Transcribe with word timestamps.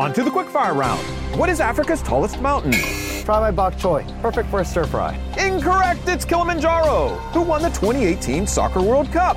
On 0.00 0.14
to 0.14 0.22
the 0.22 0.30
quickfire 0.30 0.74
round. 0.74 1.02
What 1.38 1.50
is 1.50 1.60
Africa's 1.60 2.00
tallest 2.00 2.40
mountain? 2.40 2.72
Try 2.72 3.38
my 3.38 3.50
bok 3.50 3.74
choy. 3.74 4.02
Perfect 4.22 4.48
for 4.48 4.60
a 4.60 4.64
stir 4.64 4.86
fry. 4.86 5.14
Incorrect, 5.38 6.08
it's 6.08 6.24
Kilimanjaro. 6.24 7.08
Who 7.34 7.42
won 7.42 7.60
the 7.60 7.68
2018 7.68 8.46
Soccer 8.46 8.80
World 8.80 9.12
Cup? 9.12 9.36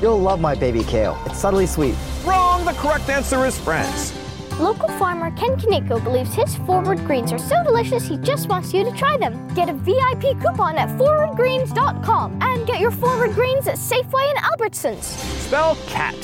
You'll 0.00 0.18
love 0.18 0.40
my 0.40 0.54
baby 0.54 0.84
kale. 0.84 1.20
It's 1.26 1.38
subtly 1.38 1.66
sweet. 1.66 1.94
Wrong, 2.24 2.64
the 2.64 2.72
correct 2.78 3.10
answer 3.10 3.44
is 3.44 3.60
France. 3.60 4.14
Local 4.58 4.88
farmer 4.88 5.32
Ken 5.32 5.54
Kaneko 5.58 6.02
believes 6.02 6.32
his 6.32 6.56
forward 6.56 7.04
greens 7.04 7.30
are 7.30 7.38
so 7.38 7.62
delicious 7.62 8.08
he 8.08 8.16
just 8.16 8.48
wants 8.48 8.72
you 8.72 8.84
to 8.84 8.92
try 8.92 9.18
them. 9.18 9.52
Get 9.52 9.68
a 9.68 9.74
VIP 9.74 10.40
coupon 10.40 10.78
at 10.78 10.88
forwardgreens.com 10.98 12.38
and 12.40 12.66
get 12.66 12.80
your 12.80 12.90
forward 12.90 13.34
greens 13.34 13.68
at 13.68 13.76
Safeway 13.76 14.30
and 14.30 14.38
Albertsons. 14.38 15.02
Spell 15.02 15.76
cat. 15.88 16.16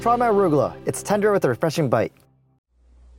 Try 0.00 0.14
my 0.14 0.28
arugula. 0.28 0.76
It's 0.86 1.02
tender 1.02 1.32
with 1.32 1.44
a 1.44 1.48
refreshing 1.48 1.90
bite. 1.90 2.12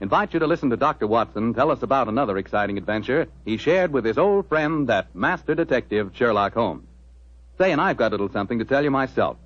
invite 0.00 0.32
you 0.32 0.40
to 0.40 0.46
listen 0.46 0.70
to 0.70 0.76
Dr. 0.76 1.06
Watson 1.06 1.54
tell 1.54 1.70
us 1.70 1.82
about 1.82 2.08
another 2.08 2.38
exciting 2.38 2.78
adventure 2.78 3.26
he 3.44 3.56
shared 3.56 3.92
with 3.92 4.04
his 4.04 4.18
old 4.18 4.48
friend, 4.48 4.88
that 4.88 5.14
master 5.14 5.54
detective, 5.54 6.12
Sherlock 6.14 6.54
Holmes. 6.54 6.86
Say, 7.58 7.72
and 7.72 7.80
I've 7.80 7.96
got 7.96 8.08
a 8.08 8.12
little 8.12 8.30
something 8.30 8.58
to 8.60 8.64
tell 8.64 8.84
you 8.84 8.90
myself. 8.90 9.36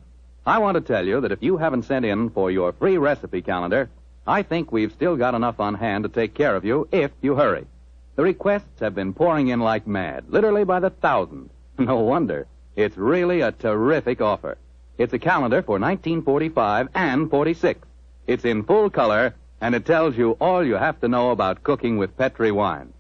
I 0.45 0.59
want 0.59 0.75
to 0.75 0.81
tell 0.81 1.07
you 1.07 1.21
that 1.21 1.33
if 1.33 1.43
you 1.43 1.57
haven't 1.57 1.85
sent 1.85 2.05
in 2.05 2.31
for 2.31 2.51
your 2.51 2.73
free 2.73 2.99
recipe 2.99 3.43
calendar, 3.43 3.89
I 4.27 4.43
think 4.43 4.71
we've 4.71 4.93
still 4.93 5.17
got 5.17 5.35
enough 5.35 5.61
on 5.61 5.75
hand 5.75 6.05
to 6.05 6.09
take 6.09 6.35
care 6.35 6.55
of 6.55 6.65
you 6.65 6.89
if 6.93 7.11
you 7.21 7.37
hurry. 7.37 7.67
The 8.17 8.23
requests 8.23 8.81
have 8.81 8.95
been 8.95 9.15
pouring 9.15 9.49
in 9.49 9.61
like 9.61 9.87
mad, 9.87 10.25
literally 10.29 10.65
by 10.65 10.81
the 10.81 10.91
thousands. 10.91 11.51
No 11.79 12.01
wonder. 12.01 12.47
It's 12.77 12.97
really 12.97 13.41
a 13.41 13.53
terrific 13.53 14.21
offer. 14.21 14.59
It's 14.99 15.13
a 15.13 15.19
calendar 15.19 15.63
for 15.63 15.79
1945 15.79 16.89
and 16.95 17.31
46. 17.31 17.81
It's 18.27 18.45
in 18.45 18.63
full 18.63 18.91
color, 18.91 19.35
and 19.63 19.77
it 19.77 19.87
tells 19.87 20.17
you 20.19 20.33
all 20.41 20.67
you 20.67 20.75
have 20.75 21.01
to 21.01 21.07
know 21.07 21.31
about 21.31 21.63
cooking 21.63 21.97
with 21.97 22.17
Petri 22.17 22.51
wine. 22.51 22.93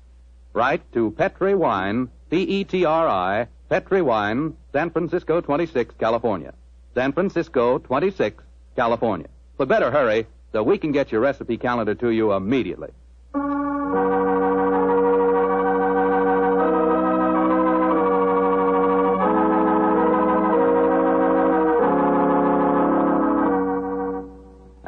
Write 0.54 0.92
to 0.92 1.10
Petri 1.10 1.56
Wine, 1.56 2.08
P-E-T-R-I, 2.30 3.48
Petri 3.68 4.00
Wine, 4.00 4.56
San 4.72 4.90
Francisco 4.90 5.40
26, 5.40 5.96
California. 5.98 6.54
San 6.94 7.12
Francisco 7.12 7.78
26, 7.78 8.44
California. 8.76 9.28
But 9.56 9.68
better 9.68 9.90
hurry 9.90 10.26
so 10.52 10.62
we 10.62 10.78
can 10.78 10.92
get 10.92 11.10
your 11.10 11.20
recipe 11.20 11.56
calendar 11.56 11.96
to 11.96 12.10
you 12.10 12.32
immediately. 12.32 12.90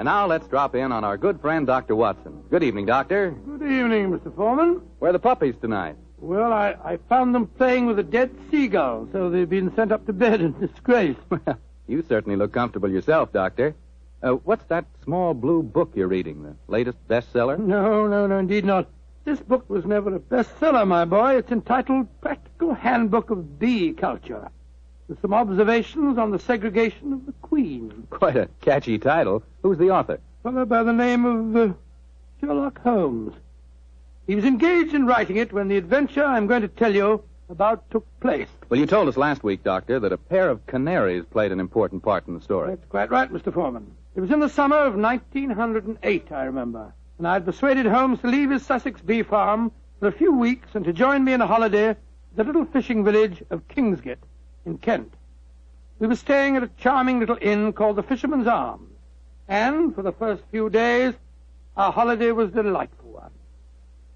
And 0.05 0.11
now 0.11 0.27
let's 0.27 0.47
drop 0.49 0.75
in 0.75 0.93
on 0.93 1.03
our 1.03 1.17
good 1.17 1.41
friend, 1.41 1.67
Dr. 1.67 1.97
Watson. 1.97 2.43
Good 2.51 2.63
evening, 2.63 2.85
Doctor. 2.85 3.31
Good 3.31 3.63
evening, 3.63 4.11
Mr. 4.11 4.37
Foreman. 4.37 4.83
Where 4.99 5.09
are 5.09 5.13
the 5.15 5.19
puppies 5.19 5.55
tonight? 5.63 5.97
Well, 6.19 6.53
I, 6.53 6.77
I 6.85 6.99
found 7.09 7.35
them 7.35 7.47
playing 7.47 7.87
with 7.87 7.99
a 7.99 8.03
dead 8.03 8.31
seagull, 8.51 9.09
so 9.13 9.31
they've 9.31 9.49
been 9.49 9.75
sent 9.75 9.93
up 9.93 10.05
to 10.05 10.13
bed 10.13 10.43
in 10.43 10.61
disgrace. 10.61 11.17
Well, 11.31 11.59
you 11.89 12.05
certainly 12.07 12.37
look 12.37 12.53
comfortable 12.53 12.91
yourself, 12.91 13.33
Doctor. 13.33 13.75
Uh, 14.23 14.33
what's 14.33 14.67
that 14.67 14.85
small 15.05 15.33
blue 15.33 15.63
book 15.63 15.93
you're 15.95 16.07
reading? 16.07 16.43
The 16.43 16.55
latest 16.69 16.99
bestseller? 17.09 17.59
No, 17.59 18.07
no, 18.07 18.27
no, 18.27 18.37
indeed 18.37 18.67
not. 18.67 18.87
This 19.25 19.41
book 19.41 19.71
was 19.71 19.87
never 19.87 20.15
a 20.15 20.21
bestseller, 20.21 20.87
my 20.87 21.07
boy. 21.07 21.37
It's 21.37 21.51
entitled 21.51 22.09
Practical 22.21 22.75
Handbook 22.75 23.31
of 23.31 23.59
Bee 23.59 23.95
Culture, 23.95 24.51
with 25.09 25.21
some 25.21 25.35
observations 25.35 26.19
on 26.19 26.31
the 26.31 26.39
segregation 26.39 27.13
of 27.13 27.27
the 27.27 27.33
queen. 27.43 28.07
Quite 28.11 28.37
a 28.37 28.49
catchy 28.61 28.99
title. 28.99 29.43
Who's 29.63 29.79
the 29.79 29.91
author? 29.91 30.19
Fellow 30.43 30.65
by 30.65 30.83
the 30.83 30.93
name 30.93 31.25
of 31.25 31.57
uh, 31.57 31.75
Sherlock 32.41 32.81
Holmes. 32.83 33.35
He 34.27 34.35
was 34.35 34.45
engaged 34.45 34.95
in 34.95 35.07
writing 35.07 35.37
it 35.37 35.53
when 35.53 35.69
the 35.69 35.77
adventure 35.77 36.25
I'm 36.25 36.47
going 36.47 36.63
to 36.63 36.69
tell 36.69 36.95
you 36.95 37.23
about 37.51 37.91
took 37.91 38.07
place. 38.21 38.49
Well, 38.71 38.81
you 38.81 38.87
told 38.87 39.09
us 39.09 39.19
last 39.19 39.43
week, 39.43 39.63
Doctor, 39.63 40.01
that 40.01 40.13
a 40.13 40.17
pair 40.17 40.49
of 40.49 40.67
canaries 40.67 41.25
played 41.31 41.53
an 41.53 41.61
important 41.61 42.03
part 42.03 42.27
in 42.27 42.35
the 42.35 42.41
story. 42.41 42.71
That's 42.71 42.89
quite 42.89 43.11
right, 43.11 43.31
Mr. 43.31 43.53
Foreman. 43.53 43.95
It 44.17 44.21
was 44.21 44.31
in 44.31 44.41
the 44.41 44.49
summer 44.49 44.79
of 44.79 44.95
1908, 44.95 46.33
I 46.33 46.45
remember, 46.45 46.95
and 47.19 47.29
I'd 47.29 47.45
persuaded 47.45 47.85
Holmes 47.85 48.21
to 48.21 48.29
leave 48.29 48.51
his 48.51 48.65
Sussex 48.65 49.03
bee 49.03 49.23
farm 49.23 49.71
for 50.01 50.09
a 50.09 50.13
few 50.13 50.35
weeks 50.35 50.69
and 50.75 50.85
to 50.87 50.93
join 50.95 51.23
me 51.25 51.35
in 51.35 51.43
a 51.43 51.47
holiday 51.47 51.89
at 51.89 51.99
the 52.37 52.45
little 52.45 52.65
fishing 52.65 53.05
village 53.05 53.43
of 53.51 53.69
Kingsgate 53.69 54.17
in 54.65 54.79
Kent. 54.79 55.13
We 55.99 56.07
were 56.07 56.17
staying 56.17 56.57
at 56.57 56.63
a 56.63 56.71
charming 56.79 57.21
little 57.21 57.39
inn 57.41 57.73
called 57.73 57.97
the 57.97 58.03
Fisherman's 58.03 58.47
Arms, 58.47 58.91
and 59.49 59.95
for 59.95 60.03
the 60.03 60.13
first 60.13 60.43
few 60.51 60.71
days, 60.71 61.15
our 61.77 61.93
holiday 61.93 62.33
was 62.33 62.51
a 62.51 62.63
delightful 62.63 63.11
one. 63.11 63.31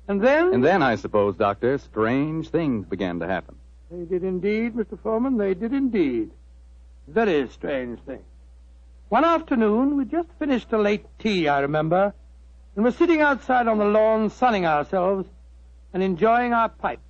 And 0.09 0.23
then... 0.23 0.55
And 0.55 0.65
then, 0.65 0.83
I 0.83 0.97
suppose, 0.97 1.37
Doctor, 1.37 1.79
strange 1.79 2.49
things 2.49 2.87
began 2.87 3.21
to 3.21 3.27
happen. 3.27 3.57
They 3.91 4.05
did 4.05 4.25
indeed, 4.25 4.75
Mr. 4.75 4.99
Foreman. 5.03 5.37
They 5.37 5.55
did 5.55 5.73
indeed. 5.73 6.31
Very 7.07 7.49
strange 7.49 8.01
things. 8.01 8.25
One 9.09 9.25
afternoon, 9.25 9.97
we'd 9.97 10.11
just 10.11 10.29
finished 10.39 10.73
a 10.73 10.79
late 10.79 11.07
tea, 11.19 11.49
I 11.49 11.61
remember, 11.61 12.13
and 12.75 12.85
were 12.85 12.93
sitting 12.93 13.23
outside 13.23 13.67
on 13.67 13.79
the 13.79 13.87
lawn 13.87 14.29
sunning 14.31 14.67
ourselves 14.67 15.27
and 15.95 16.03
enjoying 16.03 16.53
our 16.53 16.69
pipes. 16.69 17.01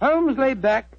Holmes 0.00 0.38
lay 0.38 0.54
back 0.54 0.97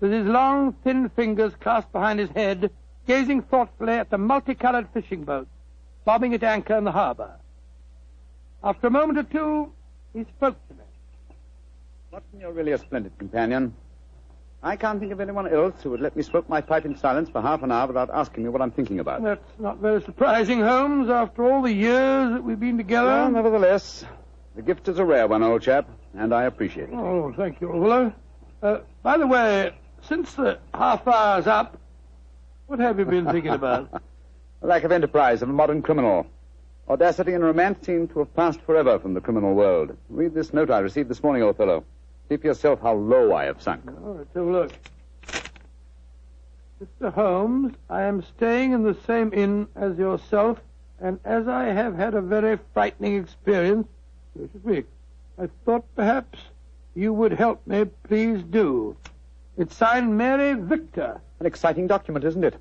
with 0.00 0.12
his 0.12 0.26
long, 0.26 0.72
thin 0.84 1.08
fingers 1.10 1.54
clasped 1.60 1.92
behind 1.92 2.18
his 2.18 2.30
head, 2.30 2.70
gazing 3.06 3.42
thoughtfully 3.42 3.94
at 3.94 4.10
the 4.10 4.18
multicolored 4.18 4.88
fishing 4.92 5.24
boats 5.24 5.48
bobbing 6.06 6.32
at 6.32 6.42
anchor 6.42 6.78
in 6.78 6.84
the 6.84 6.92
harbor. 6.92 7.32
After 8.64 8.86
a 8.86 8.90
moment 8.90 9.18
or 9.18 9.24
two, 9.24 9.72
he 10.14 10.24
spoke 10.24 10.56
to 10.68 10.74
me. 10.74 10.84
Watson, 12.10 12.40
you're 12.40 12.52
really 12.52 12.72
a 12.72 12.78
splendid 12.78 13.18
companion. 13.18 13.74
I 14.62 14.76
can't 14.76 14.98
think 14.98 15.12
of 15.12 15.20
anyone 15.20 15.52
else 15.52 15.82
who 15.82 15.90
would 15.90 16.00
let 16.00 16.16
me 16.16 16.22
smoke 16.22 16.48
my 16.48 16.60
pipe 16.60 16.86
in 16.86 16.96
silence 16.96 17.28
for 17.28 17.42
half 17.42 17.62
an 17.62 17.70
hour 17.70 17.88
without 17.88 18.08
asking 18.10 18.44
me 18.44 18.48
what 18.48 18.62
I'm 18.62 18.70
thinking 18.70 19.00
about. 19.00 19.22
That's 19.22 19.58
not 19.58 19.78
very 19.78 20.00
surprising, 20.02 20.60
Holmes, 20.60 21.10
after 21.10 21.44
all 21.44 21.60
the 21.60 21.72
years 21.72 22.32
that 22.32 22.42
we've 22.42 22.58
been 22.58 22.78
together. 22.78 23.08
Well, 23.08 23.30
nevertheless, 23.30 24.04
the 24.54 24.62
gift 24.62 24.88
is 24.88 24.98
a 24.98 25.04
rare 25.04 25.26
one, 25.26 25.42
old 25.42 25.62
chap, 25.62 25.90
and 26.14 26.32
I 26.32 26.44
appreciate 26.44 26.88
it. 26.88 26.94
Oh, 26.94 27.34
thank 27.36 27.60
you, 27.60 27.70
old 27.70 27.82
fellow. 27.82 28.14
Uh, 28.62 28.78
by 29.02 29.18
the 29.18 29.26
way, 29.26 29.74
since 30.08 30.34
the 30.34 30.58
half 30.72 31.06
hour's 31.06 31.46
up, 31.46 31.78
what 32.66 32.78
have 32.78 32.98
you 32.98 33.04
been 33.04 33.26
thinking 33.26 33.52
about? 33.52 34.02
Lack 34.62 34.84
of 34.84 34.92
enterprise 34.92 35.42
of 35.42 35.50
a 35.50 35.52
modern 35.52 35.82
criminal. 35.82 36.26
Audacity 36.88 37.32
and 37.32 37.44
romance 37.44 37.84
seem 37.84 38.08
to 38.08 38.20
have 38.20 38.34
passed 38.34 38.60
forever 38.62 38.98
from 38.98 39.14
the 39.14 39.20
criminal 39.20 39.54
world. 39.54 39.96
Read 40.08 40.34
this 40.34 40.52
note 40.52 40.70
I 40.70 40.78
received 40.78 41.08
this 41.08 41.22
morning, 41.22 41.42
old 41.42 41.56
fellow. 41.56 41.84
See 42.28 42.36
for 42.36 42.46
yourself 42.46 42.80
how 42.80 42.94
low 42.94 43.34
I 43.34 43.44
have 43.44 43.60
sunk. 43.60 43.82
All 43.88 44.14
right, 44.14 44.26
a 44.34 44.40
look. 44.40 44.72
Mr. 46.82 47.12
Holmes, 47.12 47.74
I 47.88 48.02
am 48.02 48.22
staying 48.36 48.72
in 48.72 48.82
the 48.82 48.96
same 49.06 49.32
inn 49.32 49.66
as 49.74 49.96
yourself, 49.96 50.60
and 51.00 51.18
as 51.24 51.48
I 51.48 51.64
have 51.64 51.96
had 51.96 52.14
a 52.14 52.20
very 52.20 52.58
frightening 52.74 53.16
experience, 53.16 53.88
this 54.34 54.50
should 54.52 54.64
we. 54.64 54.84
I 55.38 55.48
thought 55.64 55.84
perhaps 55.94 56.38
you 56.94 57.12
would 57.12 57.32
help 57.32 57.66
me. 57.66 57.86
Please 58.04 58.42
do. 58.42 58.96
It's 59.58 59.74
signed 59.74 60.18
Mary 60.18 60.52
Victor. 60.52 61.18
An 61.40 61.46
exciting 61.46 61.86
document, 61.86 62.26
isn't 62.26 62.44
it? 62.44 62.56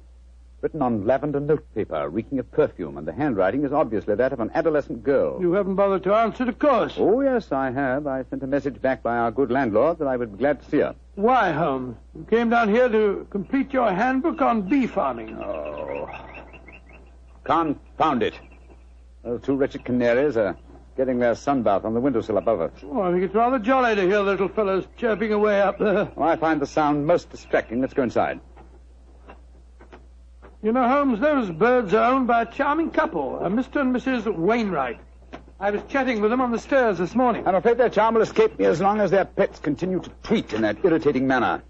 Written 0.61 0.81
on 0.81 1.05
lavender 1.05 1.41
notepaper, 1.41 2.07
reeking 2.09 2.39
of 2.39 2.49
perfume, 2.51 2.97
and 2.97 3.05
the 3.05 3.11
handwriting 3.11 3.65
is 3.65 3.73
obviously 3.73 4.15
that 4.15 4.31
of 4.31 4.39
an 4.39 4.49
adolescent 4.55 5.03
girl. 5.03 5.37
You 5.41 5.51
haven't 5.51 5.75
bothered 5.75 6.03
to 6.03 6.13
answer 6.13 6.43
it, 6.43 6.49
of 6.49 6.57
course. 6.57 6.95
Oh, 6.97 7.19
yes, 7.19 7.51
I 7.51 7.69
have. 7.71 8.07
I 8.07 8.23
sent 8.29 8.43
a 8.43 8.47
message 8.47 8.81
back 8.81 9.03
by 9.03 9.17
our 9.17 9.29
good 9.29 9.51
landlord 9.51 9.99
that 9.99 10.07
I 10.07 10.15
would 10.15 10.31
be 10.31 10.37
glad 10.37 10.61
to 10.61 10.69
see 10.69 10.77
her. 10.77 10.95
Why, 11.15 11.51
Holmes? 11.51 11.97
You 12.15 12.25
came 12.29 12.49
down 12.49 12.69
here 12.69 12.87
to 12.87 13.27
complete 13.29 13.73
your 13.73 13.91
handbook 13.91 14.41
on 14.41 14.61
bee 14.61 14.87
farming. 14.87 15.37
Oh. 15.37 16.09
Confound 17.43 18.23
it. 18.23 18.39
Those 19.23 19.41
two 19.41 19.55
wretched 19.55 19.83
canaries 19.83 20.37
are 20.37 20.57
getting 20.95 21.19
their 21.19 21.33
sunbath 21.33 21.83
on 21.83 21.93
the 21.93 21.99
windowsill 21.99 22.37
above 22.37 22.61
us. 22.61 22.71
Oh, 22.83 23.01
I 23.01 23.11
think 23.11 23.23
it's 23.23 23.35
rather 23.35 23.59
jolly 23.59 23.95
to 23.95 24.01
hear 24.01 24.17
the 24.17 24.23
little 24.23 24.47
fellows 24.47 24.87
chirping 24.97 25.33
away 25.33 25.61
up 25.61 25.77
there. 25.77 26.09
Well, 26.15 26.29
I 26.29 26.35
find 26.37 26.61
the 26.61 26.65
sound 26.65 27.05
most 27.05 27.29
distracting. 27.29 27.81
Let's 27.81 27.93
go 27.93 28.03
inside. 28.03 28.39
You 30.63 30.71
know, 30.71 30.87
Holmes, 30.87 31.19
those 31.19 31.51
birds 31.51 31.93
are 31.93 32.11
owned 32.11 32.27
by 32.27 32.41
a 32.41 32.45
charming 32.45 32.89
couple, 32.89 33.37
a 33.39 33.49
Mr. 33.49 33.81
and 33.81 33.95
Mrs. 33.95 34.35
Wainwright. 34.35 34.99
I 35.59 35.71
was 35.71 35.81
chatting 35.89 36.21
with 36.21 36.31
them 36.31 36.41
on 36.41 36.51
the 36.51 36.59
stairs 36.59 36.97
this 36.97 37.13
morning. 37.13 37.47
I'm 37.47 37.55
afraid 37.55 37.77
their 37.77 37.89
charm 37.89 38.15
will 38.15 38.21
escape 38.21 38.57
me 38.57 38.65
as 38.65 38.81
long 38.81 38.99
as 38.99 39.11
their 39.11 39.25
pets 39.25 39.59
continue 39.59 39.99
to 39.99 40.09
tweet 40.23 40.53
in 40.53 40.63
that 40.63 40.83
irritating 40.83 41.27
manner. 41.27 41.61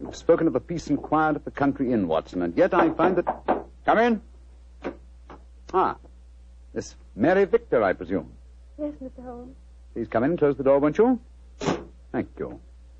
You've 0.00 0.14
spoken 0.14 0.46
of 0.46 0.52
the 0.52 0.60
peace 0.60 0.88
and 0.88 1.00
quiet 1.00 1.36
of 1.36 1.44
the 1.44 1.50
country 1.50 1.92
inn, 1.92 2.06
Watson, 2.06 2.42
and 2.42 2.56
yet 2.56 2.74
I 2.74 2.90
find 2.90 3.16
that. 3.16 3.66
Come 3.86 3.98
in. 3.98 4.22
Ah, 5.72 5.96
Miss 6.74 6.94
Mary 7.14 7.44
Victor, 7.44 7.82
I 7.82 7.92
presume. 7.92 8.32
Yes, 8.78 8.94
Mr. 9.02 9.22
Holmes. 9.24 9.54
Please 9.94 10.08
come 10.08 10.24
in 10.24 10.30
and 10.30 10.38
close 10.38 10.56
the 10.56 10.64
door, 10.64 10.78
won't 10.78 10.96
you? 10.96 11.20
Thank 12.12 12.28
you. 12.38 12.58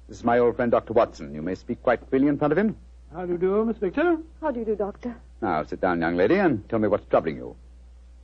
This 0.09 0.19
is 0.19 0.25
my 0.25 0.39
old 0.39 0.57
friend, 0.57 0.71
Dr. 0.71 0.93
Watson. 0.93 1.35
You 1.35 1.41
may 1.41 1.55
speak 1.55 1.83
quite 1.83 2.01
freely 2.11 2.29
in 2.29 2.39
front 2.39 2.53
of 2.53 2.59
him. 2.59 2.77
How 3.15 3.25
do 3.25 3.33
you 3.33 3.39
do, 3.39 3.65
Miss 3.65 3.79
Victor? 3.79 4.19
How 4.41 4.51
do 4.51 4.61
you 4.61 4.67
do, 4.67 4.77
Doctor? 4.77 5.17
Now, 5.41 5.63
sit 5.65 5.81
down, 5.81 6.01
young 6.01 6.17
lady, 6.17 6.37
and 6.37 6.69
tell 6.69 6.79
me 6.79 6.89
what's 6.89 7.07
troubling 7.07 7.37
you. 7.37 7.57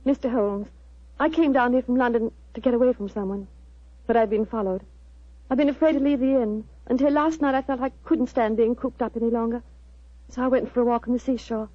Mr. 0.05 0.31
Holmes, 0.31 0.67
I 1.19 1.29
came 1.29 1.51
down 1.51 1.73
here 1.73 1.81
from 1.81 1.95
London 1.97 2.31
to 2.53 2.61
get 2.61 2.73
away 2.73 2.93
from 2.93 3.09
someone, 3.09 3.47
but 4.07 4.15
I've 4.15 4.29
been 4.29 4.45
followed. 4.45 4.81
I've 5.49 5.57
been 5.57 5.69
afraid 5.69 5.93
to 5.93 5.99
leave 5.99 6.19
the 6.19 6.41
inn. 6.41 6.63
Until 6.87 7.11
last 7.11 7.41
night, 7.41 7.55
I 7.55 7.61
felt 7.61 7.81
I 7.81 7.91
couldn't 8.05 8.27
stand 8.27 8.57
being 8.57 8.75
cooped 8.75 9.01
up 9.01 9.15
any 9.15 9.29
longer. 9.29 9.63
So 10.29 10.43
I 10.43 10.47
went 10.47 10.71
for 10.71 10.81
a 10.81 10.85
walk 10.85 11.07
on 11.07 11.13
the 11.13 11.19
seashore. 11.19 11.69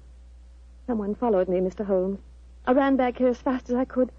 Someone 0.87 1.15
followed 1.15 1.49
me, 1.49 1.59
Mr. 1.59 1.85
Holmes. 1.85 2.19
I 2.67 2.71
ran 2.73 2.95
back 2.95 3.17
here 3.17 3.27
as 3.27 3.37
fast 3.37 3.69
as 3.69 3.75
I 3.75 3.85
could, 3.85 4.11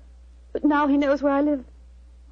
but 0.52 0.64
now 0.64 0.86
he 0.86 0.96
knows 0.96 1.22
where 1.22 1.32
I 1.32 1.40
live, 1.40 1.64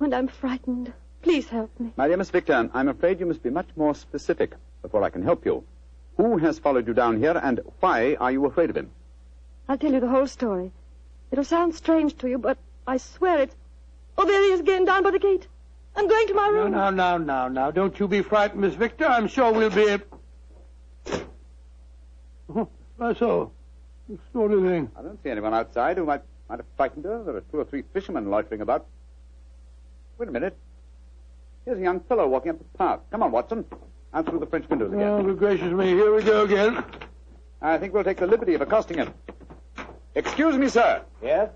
and 0.00 0.14
I'm 0.14 0.28
frightened. 0.28 0.92
Please 1.22 1.48
help 1.48 1.70
me. 1.80 1.92
My 1.96 2.06
dear 2.08 2.16
Miss 2.16 2.30
Victor, 2.30 2.70
I'm 2.72 2.88
afraid 2.88 3.18
you 3.20 3.26
must 3.26 3.42
be 3.42 3.50
much 3.50 3.68
more 3.76 3.94
specific 3.94 4.52
before 4.82 5.02
I 5.02 5.10
can 5.10 5.22
help 5.22 5.44
you. 5.44 5.64
Who 6.16 6.36
has 6.38 6.58
followed 6.58 6.86
you 6.86 6.94
down 6.94 7.18
here, 7.18 7.40
and 7.42 7.60
why 7.80 8.14
are 8.20 8.30
you 8.30 8.44
afraid 8.46 8.70
of 8.70 8.76
him? 8.76 8.90
I'll 9.68 9.78
tell 9.78 9.92
you 9.92 10.00
the 10.00 10.08
whole 10.08 10.26
story. 10.26 10.70
It'll 11.32 11.44
sound 11.44 11.74
strange 11.74 12.16
to 12.18 12.28
you, 12.28 12.38
but 12.38 12.58
I 12.86 12.98
swear 12.98 13.40
it. 13.40 13.50
Oh, 14.16 14.24
there 14.24 14.40
he 14.42 14.50
is 14.50 14.60
again, 14.60 14.84
down 14.84 15.02
by 15.02 15.10
the 15.10 15.18
gate. 15.18 15.48
I'm 15.96 16.06
going 16.06 16.26
to 16.28 16.34
my 16.34 16.48
No, 16.48 16.52
room. 16.64 16.72
now, 16.72 16.90
now, 16.90 17.16
now, 17.18 17.48
now. 17.48 17.70
Don't 17.70 17.98
you 17.98 18.06
be 18.06 18.22
frightened, 18.22 18.60
Miss 18.60 18.74
Victor. 18.74 19.06
I'm 19.06 19.26
sure 19.26 19.52
we'll 19.52 19.70
be. 19.70 19.88
ab- 19.90 20.04
Oh, 22.54 22.68
why 22.98 23.12
so? 24.08 24.14
Extraordinary 24.14 24.80
thing. 24.80 24.90
I 24.96 25.02
don't 25.02 25.22
see 25.22 25.30
anyone 25.30 25.54
outside 25.54 25.96
who 25.96 26.04
might, 26.04 26.22
might 26.48 26.58
have 26.58 26.66
frightened 26.76 27.04
her. 27.04 27.22
There 27.24 27.36
are 27.36 27.40
two 27.40 27.58
or 27.58 27.64
three 27.64 27.82
fishermen 27.92 28.30
loitering 28.30 28.60
about. 28.60 28.86
Wait 30.18 30.28
a 30.28 30.32
minute. 30.32 30.56
Here's 31.64 31.78
a 31.78 31.82
young 31.82 32.00
fellow 32.00 32.28
walking 32.28 32.50
up 32.50 32.58
the 32.58 32.78
path. 32.78 33.00
Come 33.10 33.22
on, 33.22 33.32
Watson. 33.32 33.64
Out 34.12 34.26
through 34.26 34.38
the 34.38 34.46
French 34.46 34.68
windows 34.68 34.92
again. 34.92 35.08
Oh, 35.08 35.22
good 35.22 35.38
gracious 35.38 35.72
me. 35.72 35.88
Here 35.88 36.14
we 36.14 36.22
go 36.22 36.44
again. 36.44 36.84
I 37.60 37.78
think 37.78 37.94
we'll 37.94 38.04
take 38.04 38.18
the 38.18 38.26
liberty 38.26 38.54
of 38.54 38.60
accosting 38.60 38.98
him. 38.98 39.12
Excuse 40.14 40.56
me, 40.56 40.68
sir. 40.68 41.02
Yes? 41.22 41.50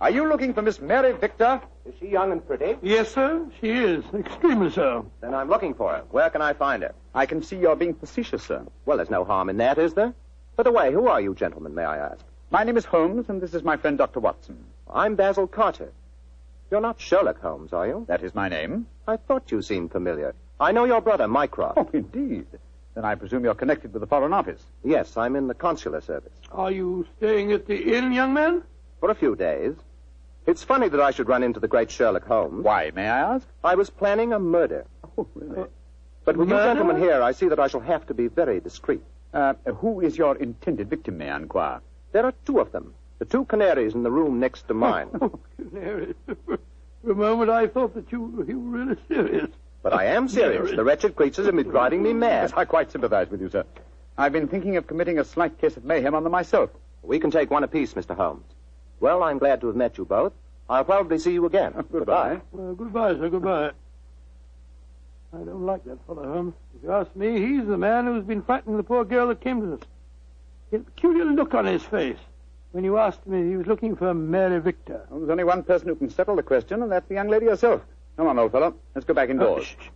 Are 0.00 0.10
you 0.10 0.26
looking 0.26 0.54
for 0.54 0.62
Miss 0.62 0.80
Mary 0.80 1.12
Victor? 1.12 1.60
Is 1.84 1.94
she 2.00 2.08
young 2.08 2.32
and 2.32 2.44
pretty? 2.44 2.76
Yes, 2.82 3.12
sir. 3.12 3.46
She 3.60 3.70
is. 3.70 4.02
Extremely 4.14 4.70
so. 4.70 5.10
Then 5.20 5.34
I'm 5.34 5.48
looking 5.48 5.74
for 5.74 5.92
her. 5.92 6.04
Where 6.10 6.30
can 6.30 6.40
I 6.40 6.54
find 6.54 6.82
her? 6.82 6.94
I 7.14 7.26
can 7.26 7.42
see 7.42 7.56
you're 7.56 7.76
being 7.76 7.94
facetious, 7.94 8.42
sir. 8.42 8.66
Well, 8.86 8.96
there's 8.96 9.10
no 9.10 9.24
harm 9.24 9.50
in 9.50 9.58
that, 9.58 9.78
is 9.78 9.92
there? 9.92 10.14
By 10.60 10.64
the 10.64 10.72
way, 10.72 10.92
who 10.92 11.08
are 11.08 11.22
you 11.22 11.34
gentlemen, 11.34 11.74
may 11.74 11.84
I 11.84 11.96
ask? 11.96 12.22
My 12.50 12.64
name 12.64 12.76
is 12.76 12.84
Holmes, 12.84 13.30
and 13.30 13.40
this 13.40 13.54
is 13.54 13.62
my 13.62 13.78
friend 13.78 13.96
Dr. 13.96 14.20
Watson. 14.20 14.62
I'm 14.92 15.14
Basil 15.14 15.46
Carter. 15.46 15.90
You're 16.70 16.82
not 16.82 17.00
Sherlock 17.00 17.40
Holmes, 17.40 17.72
are 17.72 17.86
you? 17.86 18.04
That 18.08 18.22
is 18.22 18.34
my 18.34 18.50
name. 18.50 18.86
I 19.08 19.16
thought 19.16 19.50
you 19.50 19.62
seemed 19.62 19.90
familiar. 19.90 20.34
I 20.60 20.72
know 20.72 20.84
your 20.84 21.00
brother, 21.00 21.26
Mycroft. 21.26 21.78
Oh, 21.78 21.88
indeed. 21.94 22.46
Then 22.94 23.06
I 23.06 23.14
presume 23.14 23.42
you're 23.42 23.54
connected 23.54 23.94
with 23.94 24.00
the 24.00 24.06
Foreign 24.06 24.34
Office. 24.34 24.62
Yes, 24.84 25.16
I'm 25.16 25.34
in 25.34 25.46
the 25.46 25.54
consular 25.54 26.02
service. 26.02 26.34
Are 26.52 26.70
you 26.70 27.06
staying 27.16 27.52
at 27.52 27.66
the 27.66 27.96
inn, 27.96 28.12
young 28.12 28.34
man? 28.34 28.62
For 29.00 29.10
a 29.10 29.14
few 29.14 29.36
days. 29.36 29.76
It's 30.44 30.62
funny 30.62 30.90
that 30.90 31.00
I 31.00 31.10
should 31.10 31.28
run 31.28 31.42
into 31.42 31.58
the 31.58 31.68
great 31.68 31.90
Sherlock 31.90 32.26
Holmes. 32.26 32.62
Why, 32.62 32.90
may 32.94 33.08
I 33.08 33.36
ask? 33.36 33.46
I 33.64 33.76
was 33.76 33.88
planning 33.88 34.34
a 34.34 34.38
murder. 34.38 34.84
Oh, 35.16 35.26
really? 35.34 35.70
But 36.26 36.36
with 36.36 36.50
you 36.50 36.56
gentlemen 36.56 36.98
here, 36.98 37.22
I 37.22 37.32
see 37.32 37.48
that 37.48 37.58
I 37.58 37.68
shall 37.68 37.80
have 37.80 38.06
to 38.08 38.12
be 38.12 38.26
very 38.26 38.60
discreet. 38.60 39.00
Uh, 39.32 39.54
who 39.76 40.00
is 40.00 40.18
your 40.18 40.36
intended 40.36 40.90
victim, 40.90 41.18
may 41.18 41.30
I 41.30 41.36
inquire? 41.36 41.80
There 42.12 42.24
are 42.26 42.34
two 42.44 42.58
of 42.58 42.72
them. 42.72 42.94
The 43.18 43.24
two 43.24 43.44
canaries 43.44 43.94
in 43.94 44.02
the 44.02 44.10
room 44.10 44.40
next 44.40 44.66
to 44.68 44.74
mine. 44.74 45.08
Oh, 45.20 45.38
canary. 45.56 46.14
For 47.02 47.12
a 47.12 47.14
moment, 47.14 47.50
I 47.50 47.66
thought 47.66 47.94
that 47.94 48.10
you, 48.12 48.44
you 48.48 48.58
were 48.58 48.78
really 48.78 48.96
serious. 49.08 49.50
But 49.82 49.92
I 49.94 50.04
am 50.06 50.28
serious. 50.28 50.70
The 50.74 50.84
wretched 50.84 51.16
creatures 51.16 51.46
have 51.46 51.54
been 51.56 51.68
driving 51.68 52.02
me 52.02 52.10
Yes, 52.10 52.18
mad. 52.18 52.52
I 52.56 52.64
quite 52.64 52.90
sympathize 52.92 53.30
with 53.30 53.40
you, 53.40 53.48
sir. 53.48 53.64
I've 54.18 54.32
been 54.32 54.48
thinking 54.48 54.76
of 54.76 54.86
committing 54.86 55.18
a 55.18 55.24
slight 55.24 55.58
case 55.58 55.76
of 55.76 55.84
mayhem 55.84 56.14
on 56.14 56.24
them 56.24 56.32
myself. 56.32 56.70
We 57.02 57.18
can 57.18 57.30
take 57.30 57.50
one 57.50 57.64
apiece, 57.64 57.94
Mr. 57.94 58.14
Holmes. 58.14 58.44
Well, 59.00 59.22
I'm 59.22 59.38
glad 59.38 59.60
to 59.62 59.68
have 59.68 59.76
met 59.76 59.96
you 59.96 60.04
both. 60.04 60.32
I'll 60.68 60.84
probably 60.84 61.18
see 61.18 61.32
you 61.32 61.46
again. 61.46 61.72
Goodbye. 61.92 62.40
Uh, 62.54 62.72
goodbye, 62.72 63.14
sir. 63.14 63.28
Goodbye. 63.30 63.70
I 65.32 65.38
don't 65.38 65.64
like 65.64 65.84
that 65.84 66.04
fellow, 66.06 66.24
Holmes. 66.24 66.54
If 66.76 66.82
you 66.82 66.92
ask 66.92 67.14
me, 67.14 67.40
he's 67.40 67.66
the 67.66 67.78
man 67.78 68.06
who's 68.06 68.24
been 68.24 68.42
frightening 68.42 68.76
the 68.76 68.82
poor 68.82 69.04
girl 69.04 69.28
that 69.28 69.40
came 69.40 69.60
to 69.60 69.74
us. 69.74 69.80
He 70.70 70.76
had 70.76 70.86
a 70.86 70.90
peculiar 70.90 71.24
look 71.24 71.54
on 71.54 71.66
his 71.66 71.82
face 71.82 72.18
when 72.72 72.84
you 72.84 72.98
asked 72.98 73.26
me, 73.26 73.48
he 73.48 73.56
was 73.56 73.66
looking 73.66 73.96
for 73.96 74.14
Mary 74.14 74.60
Victor. 74.60 75.04
Well, 75.10 75.20
there's 75.20 75.30
only 75.30 75.44
one 75.44 75.62
person 75.64 75.88
who 75.88 75.96
can 75.96 76.08
settle 76.08 76.36
the 76.36 76.42
question, 76.42 76.82
and 76.82 76.92
that's 76.92 77.08
the 77.08 77.14
young 77.14 77.28
lady 77.28 77.46
herself. 77.46 77.82
Come 78.16 78.28
on, 78.28 78.38
old 78.38 78.52
fellow. 78.52 78.74
Let's 78.94 79.04
go 79.04 79.14
back 79.14 79.28
Oh, 79.28 79.32
indoors. 79.32 79.64
shh, 79.64 79.74
shh. 79.80 79.88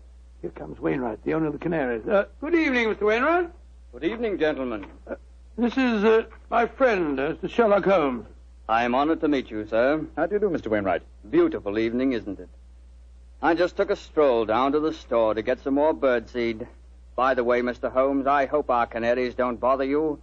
Here 0.42 0.50
comes 0.50 0.81
Wainwright, 0.81 1.22
the 1.25 1.34
owner 1.34 1.46
of 1.46 1.52
the 1.52 1.58
Canaries. 1.58 2.06
Uh, 2.06 2.25
good 2.40 2.54
evening, 2.54 2.88
Mr. 2.88 3.02
Wainwright. 3.06 3.50
Good 3.92 4.04
evening, 4.04 4.38
gentlemen. 4.38 4.86
This 5.56 5.76
is 5.76 6.02
uh, 6.04 6.25
my 6.50 6.66
friend, 6.66 7.19
uh, 7.20 7.34
Mr. 7.34 7.48
Sherlock 7.48 7.84
Holmes. 7.84 8.26
I 8.69 8.82
am 8.84 8.94
honored 8.94 9.20
to 9.20 9.28
meet 9.28 9.50
you, 9.50 9.66
sir. 9.69 10.04
How 10.16 10.26
do 10.26 10.34
you 10.34 10.40
do, 10.40 10.50
Mr. 10.50 10.66
Wainwright? 10.66 11.02
Beautiful 11.31 11.78
evening, 11.78 12.12
isn't 12.12 12.40
it? 12.40 12.48
I 13.44 13.52
just 13.52 13.76
took 13.76 13.91
a 13.91 13.96
stroll 13.96 14.46
down 14.46 14.73
to 14.73 14.81
the 14.81 14.94
store 14.94 15.35
to 15.35 15.43
get 15.43 15.61
some 15.61 15.75
more 15.75 15.93
birdseed. 15.93 16.67
By 17.14 17.35
the 17.35 17.44
way, 17.44 17.61
Mr. 17.61 17.93
Holmes, 17.93 18.26
I 18.26 18.46
hope 18.46 18.70
our 18.70 18.87
canaries 18.87 19.35
don't 19.35 19.61
bother 19.61 19.85
you. 19.85 20.19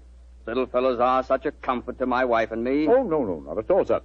Little 0.47 0.65
fellows 0.65 0.99
are 0.99 1.21
such 1.21 1.45
a 1.45 1.51
comfort 1.51 1.99
to 1.99 2.07
my 2.07 2.25
wife 2.25 2.51
and 2.51 2.63
me. 2.63 2.87
Oh, 2.87 3.03
no, 3.03 3.23
no, 3.23 3.39
not 3.41 3.59
at 3.59 3.69
all, 3.69 3.85
sir. 3.85 4.01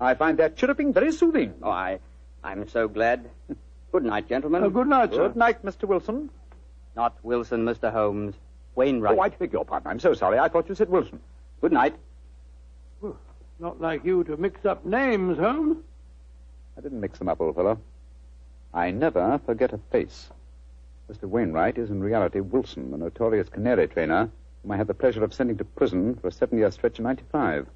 I 0.00 0.14
find 0.14 0.38
their 0.38 0.50
chirruping 0.50 0.92
very 0.92 1.10
soothing. 1.10 1.54
Oh, 1.64 1.68
I, 1.68 1.98
I'm 2.44 2.68
so 2.68 2.86
glad. 2.86 3.28
Good 3.90 4.04
night, 4.04 4.28
gentlemen. 4.28 4.62
Uh, 4.62 4.68
good 4.68 4.86
night, 4.86 5.12
sir. 5.12 5.26
Good 5.26 5.36
night, 5.36 5.64
Mr. 5.64 5.88
Wilson. 5.88 6.30
Not 6.94 7.18
Wilson, 7.24 7.64
Mr. 7.64 7.90
Holmes. 7.90 8.36
Wainwright. 8.76 9.18
Oh, 9.18 9.20
I 9.20 9.30
beg 9.30 9.52
your 9.52 9.64
pardon. 9.64 9.90
I'm 9.90 9.98
so 9.98 10.14
sorry. 10.14 10.38
I 10.38 10.46
thought 10.46 10.68
you 10.68 10.76
said 10.76 10.90
Wilson. 10.90 11.18
Good 11.60 11.72
night. 11.72 11.96
Not 13.58 13.80
like 13.80 14.04
you 14.04 14.22
to 14.22 14.36
mix 14.36 14.64
up 14.64 14.86
names, 14.86 15.38
Holmes. 15.38 15.78
I 16.78 16.82
didn't 16.82 17.00
mix 17.00 17.18
them 17.18 17.28
up, 17.28 17.40
old 17.40 17.56
fellow. 17.56 17.80
I 18.72 18.92
never 18.92 19.40
forget 19.44 19.72
a 19.72 19.78
face. 19.90 20.30
Mr. 21.10 21.24
Wainwright 21.24 21.76
is 21.76 21.90
in 21.90 22.00
reality 22.00 22.38
Wilson, 22.38 22.92
the 22.92 22.98
notorious 22.98 23.48
canary 23.48 23.88
trainer, 23.88 24.30
whom 24.62 24.70
I 24.70 24.76
had 24.76 24.86
the 24.86 24.94
pleasure 24.94 25.24
of 25.24 25.34
sending 25.34 25.56
to 25.58 25.64
prison 25.64 26.14
for 26.14 26.28
a 26.28 26.32
seven-year 26.32 26.70
stretch 26.70 26.98
in 26.98 27.04
95. 27.04 27.66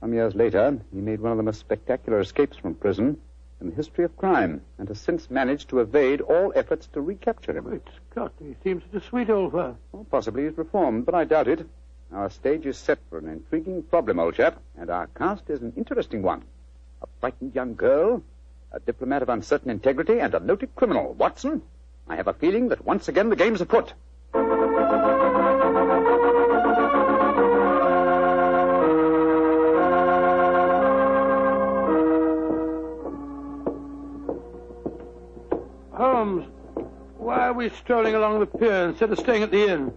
Some 0.00 0.14
years 0.14 0.34
later, 0.34 0.78
he 0.90 1.00
made 1.00 1.20
one 1.20 1.32
of 1.32 1.36
the 1.36 1.42
most 1.42 1.60
spectacular 1.60 2.18
escapes 2.18 2.56
from 2.56 2.74
prison 2.74 3.20
in 3.60 3.68
the 3.68 3.76
history 3.76 4.04
of 4.04 4.16
crime, 4.16 4.62
and 4.78 4.88
has 4.88 5.00
since 5.00 5.30
managed 5.30 5.68
to 5.68 5.80
evade 5.80 6.20
all 6.22 6.52
efforts 6.56 6.86
to 6.88 7.00
recapture 7.00 7.56
him. 7.56 7.64
Great 7.64 7.82
Scott, 8.10 8.32
he 8.40 8.56
seems 8.64 8.82
such 8.84 9.02
a 9.02 9.06
sweet 9.06 9.28
old 9.28 9.52
fellow. 9.52 9.76
Well, 9.92 10.06
possibly 10.10 10.44
he's 10.44 10.58
reformed, 10.58 11.04
but 11.04 11.14
I 11.14 11.24
doubt 11.24 11.46
it. 11.46 11.68
Our 12.12 12.30
stage 12.30 12.66
is 12.66 12.76
set 12.78 12.98
for 13.08 13.18
an 13.18 13.28
intriguing 13.28 13.82
problem, 13.84 14.18
old 14.18 14.34
chap, 14.34 14.60
and 14.78 14.90
our 14.90 15.06
cast 15.08 15.48
is 15.48 15.62
an 15.62 15.74
interesting 15.76 16.22
one. 16.22 16.42
A 17.02 17.06
frightened 17.20 17.54
young 17.54 17.74
girl, 17.74 18.22
a 18.72 18.80
diplomat 18.80 19.22
of 19.22 19.28
uncertain 19.28 19.70
integrity, 19.70 20.18
and 20.18 20.34
a 20.34 20.40
noted 20.40 20.74
criminal. 20.74 21.14
Watson, 21.14 21.62
I 22.08 22.16
have 22.16 22.26
a 22.26 22.32
feeling 22.32 22.68
that 22.68 22.84
once 22.84 23.08
again 23.08 23.28
the 23.28 23.36
game's 23.36 23.60
afoot. 23.60 23.92
Holmes, 35.92 36.46
why 37.18 37.48
are 37.48 37.52
we 37.52 37.68
strolling 37.70 38.14
along 38.14 38.40
the 38.40 38.46
pier 38.46 38.88
instead 38.88 39.12
of 39.12 39.18
staying 39.18 39.42
at 39.42 39.50
the 39.50 39.68
inn? 39.68 39.92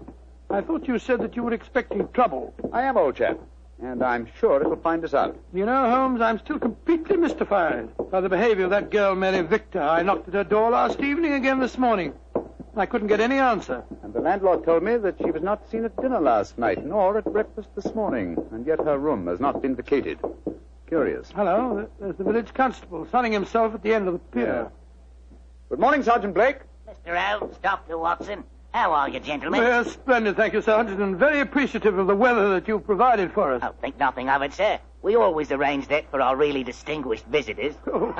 I 0.49 0.61
thought 0.61 0.87
you 0.87 0.99
said 0.99 1.21
that 1.21 1.35
you 1.35 1.43
were 1.43 1.53
expecting 1.53 2.07
trouble. 2.09 2.53
I 2.71 2.83
am, 2.83 2.97
old 2.97 3.15
chap, 3.15 3.39
and 3.81 4.03
I'm 4.03 4.27
sure 4.39 4.61
it'll 4.61 4.75
find 4.77 5.03
us 5.03 5.13
out. 5.13 5.37
You 5.53 5.65
know, 5.65 5.89
Holmes, 5.89 6.21
I'm 6.21 6.39
still 6.39 6.59
completely 6.59 7.17
mystified 7.17 7.89
by 8.09 8.21
the 8.21 8.29
behavior 8.29 8.65
of 8.65 8.69
that 8.71 8.89
girl, 8.89 9.15
Mary 9.15 9.41
Victor. 9.41 9.81
I 9.81 10.01
knocked 10.01 10.27
at 10.27 10.33
her 10.33 10.43
door 10.43 10.71
last 10.71 10.99
evening 10.99 11.33
again 11.33 11.59
this 11.59 11.77
morning. 11.77 12.13
I 12.77 12.85
couldn't 12.85 13.07
get 13.07 13.21
any 13.21 13.37
answer. 13.37 13.83
And 14.03 14.13
the 14.13 14.19
landlord 14.19 14.65
told 14.65 14.83
me 14.83 14.97
that 14.97 15.15
she 15.17 15.31
was 15.31 15.41
not 15.41 15.69
seen 15.69 15.85
at 15.85 15.95
dinner 16.01 16.19
last 16.19 16.57
night, 16.57 16.85
nor 16.85 17.17
at 17.17 17.25
breakfast 17.25 17.69
this 17.75 17.93
morning, 17.95 18.37
and 18.51 18.65
yet 18.65 18.79
her 18.79 18.97
room 18.97 19.27
has 19.27 19.39
not 19.39 19.61
been 19.61 19.75
vacated. 19.75 20.19
Curious. 20.87 21.31
Hello, 21.33 21.89
there's 21.99 22.15
the 22.17 22.23
village 22.23 22.53
constable 22.53 23.07
sunning 23.11 23.31
himself 23.31 23.73
at 23.73 23.81
the 23.81 23.93
end 23.93 24.07
of 24.07 24.13
the 24.13 24.19
pier. 24.19 24.71
Good 25.69 25.79
morning, 25.79 26.03
Sergeant 26.03 26.33
Blake. 26.33 26.59
Mr. 26.87 27.17
Holmes, 27.17 27.57
Dr. 27.63 27.97
Watson. 27.97 28.43
How 28.75 28.91
are 28.91 29.07
you, 29.07 29.21
gentlemen? 29.21 29.61
Well, 29.61 29.85
splendid, 29.85 30.35
thank 30.35 30.53
you, 30.53 30.59
Sergeant, 30.59 30.99
and 30.99 31.15
very 31.15 31.39
appreciative 31.39 31.97
of 31.97 32.07
the 32.07 32.15
weather 32.15 32.49
that 32.49 32.67
you've 32.67 32.85
provided 32.85 33.31
for 33.31 33.53
us. 33.53 33.61
Oh, 33.63 33.73
think 33.79 33.97
nothing 33.97 34.27
of 34.27 34.41
it, 34.41 34.51
sir. 34.51 34.79
We 35.01 35.15
always 35.15 35.49
arrange 35.53 35.87
that 35.87 36.11
for 36.11 36.19
our 36.19 36.35
really 36.35 36.61
distinguished 36.61 37.25
visitors. 37.27 37.75
Oh. 37.87 38.11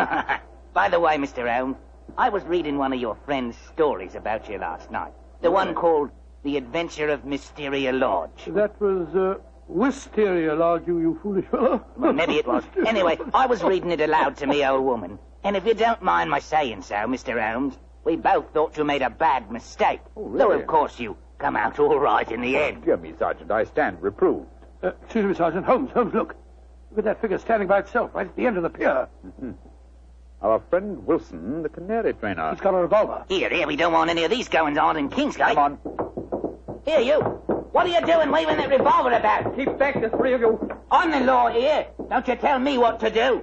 By 0.73 0.87
the 0.87 0.97
way, 0.97 1.17
Mr. 1.17 1.53
Holmes, 1.53 1.75
I 2.17 2.29
was 2.29 2.41
reading 2.45 2.77
one 2.77 2.93
of 2.93 3.01
your 3.01 3.17
friend's 3.25 3.57
stories 3.73 4.15
about 4.15 4.49
you 4.49 4.57
last 4.57 4.89
night. 4.91 5.11
The 5.41 5.51
one 5.51 5.75
called 5.75 6.09
The 6.43 6.55
Adventure 6.55 7.09
of 7.09 7.25
Mysteria 7.25 7.91
Lodge. 7.91 8.45
That 8.47 8.79
was, 8.79 9.13
uh, 9.13 9.41
Wisteria 9.67 10.55
Lodge, 10.55 10.83
you, 10.87 10.99
you 10.99 11.19
foolish 11.21 11.47
fellow. 11.47 11.85
Well, 11.97 12.13
maybe 12.13 12.35
it 12.35 12.47
was. 12.47 12.63
Anyway, 12.87 13.17
I 13.33 13.45
was 13.45 13.61
reading 13.61 13.91
it 13.91 13.99
aloud 13.99 14.37
to 14.37 14.47
me 14.47 14.65
old 14.65 14.85
woman. 14.85 15.19
And 15.43 15.57
if 15.57 15.65
you 15.65 15.73
don't 15.73 16.01
mind 16.01 16.29
my 16.29 16.39
saying 16.39 16.83
so, 16.83 16.95
Mr. 16.95 17.45
Holmes, 17.45 17.77
we 18.05 18.15
both 18.15 18.53
thought 18.53 18.77
you 18.77 18.83
made 18.83 19.01
a 19.01 19.09
bad 19.09 19.51
mistake. 19.51 19.99
Though, 20.15 20.51
of 20.51 20.67
course, 20.67 20.99
you 20.99 21.17
come 21.39 21.57
out 21.57 21.79
all 21.79 21.99
right 21.99 22.31
in 22.31 22.41
the 22.41 22.55
end. 22.55 22.85
Dear 22.85 22.97
me, 22.97 23.13
Sergeant, 23.17 23.51
I 23.51 23.65
stand 23.65 24.01
reproved. 24.01 24.47
Uh, 24.81 24.91
excuse 25.03 25.25
me, 25.25 25.33
Sergeant. 25.33 25.65
Holmes, 25.65 25.91
Holmes, 25.91 26.13
look. 26.13 26.35
Look 26.91 26.99
at 26.99 27.05
that 27.05 27.21
figure 27.21 27.37
standing 27.39 27.67
by 27.67 27.79
itself 27.79 28.11
right 28.13 28.27
at 28.27 28.35
the 28.37 28.45
end 28.45 28.55
of 28.55 28.63
the 28.63 28.69
pier. 28.69 29.09
Mm-hmm. 29.25 29.51
Our 30.41 30.61
friend 30.69 31.05
Wilson, 31.05 31.63
the 31.63 31.69
canary 31.69 32.13
trainer. 32.13 32.51
He's 32.51 32.61
got 32.61 32.75
a 32.75 32.77
revolver. 32.77 33.25
Here, 33.27 33.49
here, 33.49 33.65
we 33.67 33.75
don't 33.75 33.91
want 33.91 34.09
any 34.11 34.23
of 34.23 34.29
these 34.29 34.47
goings 34.47 34.77
on 34.77 34.95
in 34.95 35.09
Kingsgate. 35.09 35.55
Come 35.55 35.79
on. 35.83 36.81
Here, 36.85 36.99
you. 36.99 37.19
What 37.19 37.87
are 37.87 37.89
you 37.89 38.05
doing 38.05 38.31
waving 38.31 38.57
that 38.57 38.69
revolver 38.69 39.11
about? 39.11 39.55
Keep 39.55 39.77
back, 39.79 39.99
the 39.99 40.09
three 40.09 40.33
of 40.33 40.41
you. 40.41 40.79
I'm 40.91 41.09
the 41.11 41.21
law 41.21 41.49
here. 41.49 41.87
Don't 42.09 42.27
you 42.27 42.35
tell 42.35 42.59
me 42.59 42.77
what 42.77 42.99
to 42.99 43.09
do. 43.09 43.41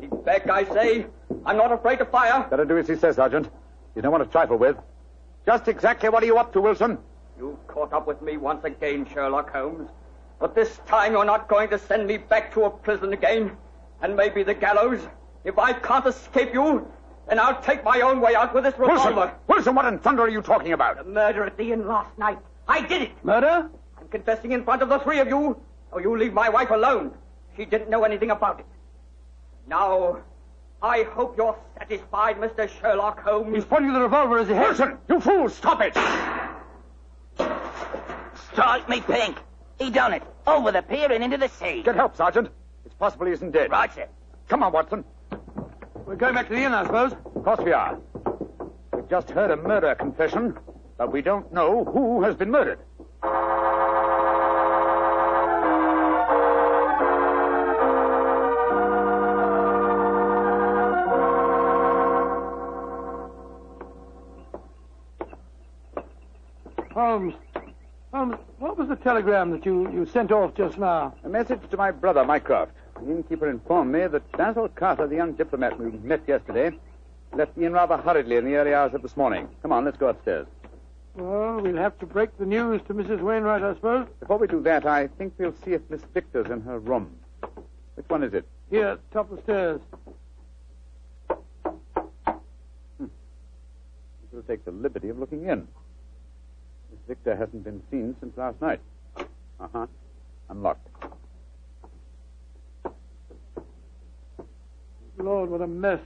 Keep 0.00 0.24
back, 0.24 0.50
I 0.50 0.64
say. 0.64 1.06
I'm 1.46 1.56
not 1.56 1.72
afraid 1.72 1.98
to 1.98 2.04
fire. 2.04 2.46
Better 2.48 2.64
do 2.64 2.78
as 2.78 2.88
he 2.88 2.96
says, 2.96 3.16
Sergeant. 3.16 3.50
You 3.94 4.02
don't 4.02 4.12
want 4.12 4.24
to 4.24 4.30
trifle 4.30 4.56
with. 4.56 4.76
Just 5.46 5.68
exactly 5.68 6.08
what 6.08 6.22
are 6.22 6.26
you 6.26 6.38
up 6.38 6.52
to, 6.54 6.60
Wilson? 6.60 6.98
You've 7.38 7.66
caught 7.66 7.92
up 7.92 8.06
with 8.06 8.22
me 8.22 8.36
once 8.36 8.64
again, 8.64 9.06
Sherlock 9.12 9.52
Holmes. 9.52 9.90
But 10.40 10.54
this 10.54 10.80
time 10.86 11.12
you're 11.12 11.24
not 11.24 11.48
going 11.48 11.68
to 11.70 11.78
send 11.78 12.06
me 12.06 12.16
back 12.16 12.52
to 12.54 12.64
a 12.64 12.70
prison 12.70 13.12
again, 13.12 13.56
and 14.00 14.16
maybe 14.16 14.42
the 14.42 14.54
gallows. 14.54 15.00
If 15.44 15.58
I 15.58 15.72
can't 15.74 16.06
escape 16.06 16.54
you, 16.54 16.90
then 17.28 17.38
I'll 17.38 17.60
take 17.60 17.84
my 17.84 18.00
own 18.00 18.20
way 18.20 18.34
out 18.34 18.54
with 18.54 18.64
this 18.64 18.78
revolver. 18.78 19.14
Wilson! 19.14 19.30
Wilson, 19.48 19.74
what 19.74 19.84
in 19.86 19.98
thunder 19.98 20.22
are 20.22 20.28
you 20.28 20.42
talking 20.42 20.72
about? 20.72 20.96
The 20.96 21.04
murder 21.04 21.44
at 21.44 21.56
the 21.56 21.72
inn 21.72 21.86
last 21.86 22.16
night. 22.18 22.38
I 22.66 22.80
did 22.86 23.02
it. 23.02 23.24
Murder? 23.24 23.70
I'm 23.98 24.08
confessing 24.08 24.52
in 24.52 24.64
front 24.64 24.82
of 24.82 24.88
the 24.88 24.98
three 25.00 25.20
of 25.20 25.28
you, 25.28 25.60
so 25.90 25.98
you 25.98 26.16
leave 26.16 26.32
my 26.32 26.48
wife 26.48 26.70
alone. 26.70 27.12
She 27.56 27.64
didn't 27.64 27.90
know 27.90 28.04
anything 28.04 28.30
about 28.30 28.60
it. 28.60 28.66
Now, 29.66 30.18
I 30.84 31.04
hope 31.04 31.38
you're 31.38 31.56
satisfied, 31.78 32.36
Mr. 32.36 32.68
Sherlock 32.68 33.18
Holmes. 33.20 33.54
He's 33.54 33.64
pointing 33.64 33.94
the 33.94 34.00
revolver 34.00 34.36
as 34.36 34.48
he 34.48 34.54
heads. 34.54 34.78
Wilson, 34.78 34.98
you 35.08 35.18
fool, 35.18 35.48
stop 35.48 35.80
it! 35.80 35.94
Strike 38.52 38.86
me 38.90 39.00
pink. 39.00 39.38
He 39.78 39.88
done 39.88 40.12
it. 40.12 40.22
Over 40.46 40.72
the 40.72 40.82
pier 40.82 41.10
and 41.10 41.24
into 41.24 41.38
the 41.38 41.48
sea. 41.48 41.82
Get 41.82 41.94
help, 41.94 42.14
Sergeant. 42.16 42.50
It's 42.84 42.94
possible 42.96 43.24
he 43.24 43.32
isn't 43.32 43.52
dead. 43.52 43.70
Right, 43.70 43.94
sir. 43.94 44.08
Come 44.50 44.62
on, 44.62 44.72
Watson. 44.72 45.04
We're 46.04 46.16
going 46.16 46.34
back 46.34 46.48
to 46.48 46.54
the 46.54 46.62
inn, 46.62 46.74
I 46.74 46.84
suppose. 46.84 47.12
Of 47.12 47.44
course 47.44 47.60
we 47.60 47.72
are. 47.72 47.98
We've 48.92 49.08
just 49.08 49.30
heard 49.30 49.52
a 49.52 49.56
murder 49.56 49.94
confession, 49.94 50.58
but 50.98 51.10
we 51.10 51.22
don't 51.22 51.50
know 51.50 51.86
who 51.86 52.22
has 52.24 52.34
been 52.34 52.50
murdered. 52.50 52.78
Holmes. 67.14 67.34
Holmes, 68.12 68.34
what 68.58 68.76
was 68.76 68.88
the 68.88 68.96
telegram 68.96 69.52
that 69.52 69.64
you, 69.64 69.88
you 69.92 70.04
sent 70.04 70.32
off 70.32 70.52
just 70.56 70.78
now? 70.78 71.14
A 71.22 71.28
message 71.28 71.60
to 71.70 71.76
my 71.76 71.92
brother, 71.92 72.24
Mycroft. 72.24 72.72
The 73.00 73.08
innkeeper 73.08 73.48
informed 73.48 73.92
me 73.92 74.04
that 74.08 74.32
Basil 74.32 74.68
Carter, 74.70 75.06
the 75.06 75.14
young 75.14 75.34
diplomat 75.34 75.78
we 75.78 75.92
met 75.92 76.22
yesterday, 76.26 76.76
left 77.32 77.54
the 77.54 77.66
inn 77.66 77.72
rather 77.72 77.98
hurriedly 77.98 78.34
in 78.34 78.44
the 78.44 78.56
early 78.56 78.74
hours 78.74 78.94
of 78.94 79.02
this 79.02 79.16
morning. 79.16 79.46
Come 79.62 79.70
on, 79.70 79.84
let's 79.84 79.96
go 79.96 80.08
upstairs. 80.08 80.48
Well, 81.14 81.60
we'll 81.60 81.76
have 81.76 81.96
to 82.00 82.06
break 82.06 82.36
the 82.36 82.46
news 82.46 82.82
to 82.88 82.94
Mrs. 82.94 83.20
Wainwright, 83.20 83.62
I 83.62 83.74
suppose. 83.74 84.08
Before 84.18 84.38
we 84.38 84.48
do 84.48 84.60
that, 84.62 84.84
I 84.84 85.06
think 85.06 85.34
we'll 85.38 85.54
see 85.64 85.74
if 85.74 85.82
Miss 85.90 86.02
Victor's 86.12 86.50
in 86.50 86.62
her 86.62 86.80
room. 86.80 87.14
Which 87.94 88.08
one 88.08 88.24
is 88.24 88.34
it? 88.34 88.44
Here, 88.70 88.98
top 89.12 89.30
of 89.30 89.36
the 89.36 89.42
stairs. 89.44 89.80
Hmm. 92.98 93.06
We'll 94.32 94.42
take 94.42 94.64
the 94.64 94.72
liberty 94.72 95.10
of 95.10 95.20
looking 95.20 95.46
in. 95.46 95.68
Miss 97.06 97.16
Victor 97.16 97.36
hasn't 97.36 97.64
been 97.64 97.82
seen 97.90 98.16
since 98.20 98.36
last 98.36 98.60
night. 98.60 98.80
Uh 99.16 99.68
huh. 99.72 99.86
Unlocked. 100.48 100.88
Lord, 105.18 105.50
what 105.50 105.60
a 105.60 105.66
mess. 105.66 106.00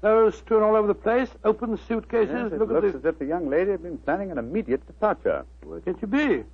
Clothes 0.00 0.36
strewn 0.36 0.62
all 0.62 0.76
over 0.76 0.86
the 0.86 0.94
place, 0.94 1.28
open 1.44 1.78
suitcases. 1.88 2.32
Yes, 2.32 2.52
it 2.52 2.58
Look 2.58 2.70
looks 2.70 2.86
at 2.86 2.94
as 2.94 3.04
if 3.04 3.18
the 3.18 3.26
young 3.26 3.50
lady 3.50 3.72
had 3.72 3.82
been 3.82 3.98
planning 3.98 4.30
an 4.30 4.38
immediate 4.38 4.86
departure. 4.86 5.44
this. 5.60 5.68
Where 5.68 5.80
can 5.80 5.98
she 5.98 6.06
be? 6.06 6.44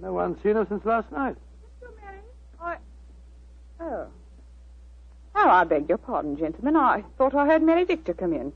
No 0.00 0.12
one's 0.12 0.42
seen 0.42 0.56
her 0.56 0.66
since 0.68 0.84
last 0.84 1.10
night. 1.12 1.36
Mr. 1.80 1.88
Mary, 2.00 2.18
I... 2.60 2.76
Oh. 3.80 4.06
Oh, 5.34 5.48
I 5.48 5.64
beg 5.64 5.88
your 5.88 5.98
pardon, 5.98 6.36
gentlemen. 6.36 6.76
I 6.76 7.04
thought 7.16 7.34
I 7.34 7.46
heard 7.46 7.62
Mary 7.62 7.84
Victor 7.84 8.14
come 8.14 8.32
in. 8.32 8.52